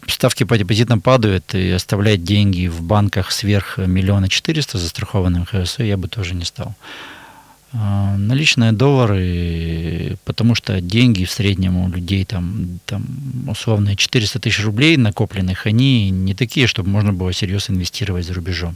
ставки 0.08 0.44
по 0.44 0.58
депозитам 0.58 1.02
падают, 1.02 1.56
и 1.56 1.70
оставлять 1.72 2.24
деньги 2.24 2.68
в 2.68 2.82
банках 2.82 3.32
сверх 3.32 3.78
миллиона 3.78 4.30
четыреста 4.30 4.78
застрахованным 4.78 5.46
ХСО 5.46 5.84
я 5.84 5.98
бы 5.98 6.08
тоже 6.08 6.36
не 6.36 6.46
стал. 6.46 6.76
А, 7.72 8.18
наличные 8.18 8.72
доллары, 8.72 10.18
потому 10.26 10.56
что 10.56 10.82
деньги 10.82 11.26
в 11.26 11.32
среднем 11.32 11.78
у 11.78 11.90
людей 11.90 12.26
там, 12.26 12.80
там 12.86 13.04
условно 13.48 13.96
400 13.96 14.40
тысяч 14.40 14.64
рублей 14.64 14.98
накопленных, 14.98 15.68
они 15.68 16.10
не 16.10 16.34
такие, 16.34 16.66
чтобы 16.66 16.90
можно 16.90 17.14
было 17.14 17.32
серьезно 17.32 17.74
инвестировать 17.74 18.26
за 18.26 18.34
рубежом. 18.34 18.76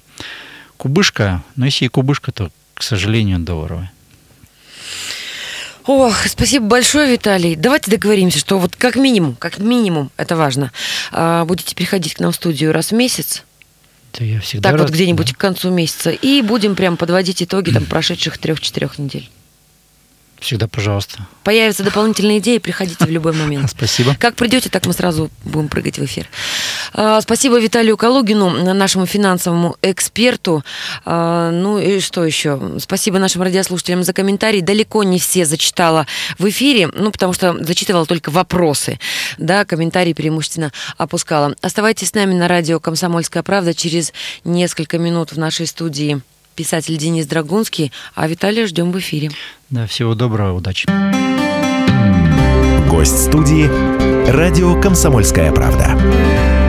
Кубышка, 0.78 1.44
но 1.56 1.66
если 1.66 1.86
и 1.86 1.88
кубышка, 1.88 2.32
то, 2.32 2.52
к 2.76 2.84
сожалению, 2.84 3.40
долларовая. 3.40 3.92
Ох, 5.86 6.28
спасибо 6.28 6.66
большое, 6.66 7.12
Виталий. 7.12 7.56
Давайте 7.56 7.92
договоримся, 7.92 8.40
что 8.40 8.58
вот 8.58 8.76
как 8.76 8.96
минимум, 8.96 9.36
как 9.36 9.58
минимум, 9.58 10.12
это 10.16 10.38
важно, 10.38 10.72
а, 11.12 11.44
будете 11.44 11.76
приходить 11.76 12.16
к 12.16 12.20
нам 12.20 12.32
в 12.32 12.36
студию 12.36 12.72
раз 12.72 12.92
в 12.92 12.96
месяц. 12.96 13.44
Да 14.18 14.24
я 14.24 14.40
всегда 14.40 14.70
так 14.70 14.80
рад, 14.80 14.88
вот 14.88 14.96
где-нибудь 14.96 15.28
да. 15.28 15.34
к 15.34 15.38
концу 15.38 15.72
месяца. 15.72 16.12
И 16.12 16.42
будем 16.42 16.76
прям 16.76 16.96
подводить 16.98 17.44
итоги 17.44 17.72
там 17.72 17.86
прошедших 17.86 18.38
трех-четырех 18.38 18.98
недель. 18.98 19.30
Всегда 20.44 20.68
пожалуйста. 20.68 21.26
Появятся 21.46 21.84
дополнительные 21.84 22.40
идеи, 22.40 22.58
приходите 22.58 23.06
в 23.06 23.10
любой 23.10 23.32
момент. 23.32 23.70
Спасибо. 23.78 24.14
Как 24.20 24.36
придете, 24.36 24.70
так 24.70 24.86
мы 24.86 24.92
сразу 24.92 25.32
будем 25.46 25.70
прыгать 25.70 25.98
в 25.98 26.04
эфир. 26.04 26.28
А, 26.94 27.22
спасибо 27.22 27.58
Виталию 27.58 27.96
Калугину, 27.96 28.74
нашему 28.74 29.06
финансовому 29.06 29.78
эксперту. 29.82 30.62
А, 31.06 31.50
ну 31.52 31.80
и 31.80 32.02
что 32.02 32.26
еще? 32.26 32.78
Спасибо 32.80 33.20
нашим 33.20 33.42
радиослушателям 33.42 34.04
за 34.04 34.12
комментарии. 34.12 34.60
Далеко 34.60 35.04
не 35.04 35.18
все 35.18 35.46
зачитала 35.46 36.08
в 36.38 36.50
эфире, 36.50 36.90
ну 36.94 37.12
потому 37.12 37.32
что 37.32 37.56
зачитывала 37.64 38.06
только 38.06 38.30
вопросы. 38.30 39.00
Да, 39.38 39.64
комментарии 39.64 40.12
преимущественно 40.12 40.74
опускала. 40.98 41.56
Оставайтесь 41.62 42.10
с 42.10 42.14
нами 42.16 42.34
на 42.34 42.50
радио 42.50 42.82
«Комсомольская 42.82 43.44
правда». 43.44 43.74
Через 43.74 44.12
несколько 44.44 44.98
минут 44.98 45.32
в 45.32 45.40
нашей 45.40 45.68
студии 45.68 46.22
писатель 46.54 46.98
Денис 46.98 47.26
Драгунский, 47.26 47.92
а 48.16 48.28
Виталия 48.28 48.68
ждем 48.68 48.92
в 48.92 49.00
эфире. 49.00 49.32
Да, 49.70 49.88
всего 49.88 50.16
доброго, 50.16 50.56
удачи. 50.56 50.88
Гость 52.90 53.26
студии 53.26 53.68
«Радио 54.30 54.80
Комсомольская 54.80 55.52
правда». 55.52 56.63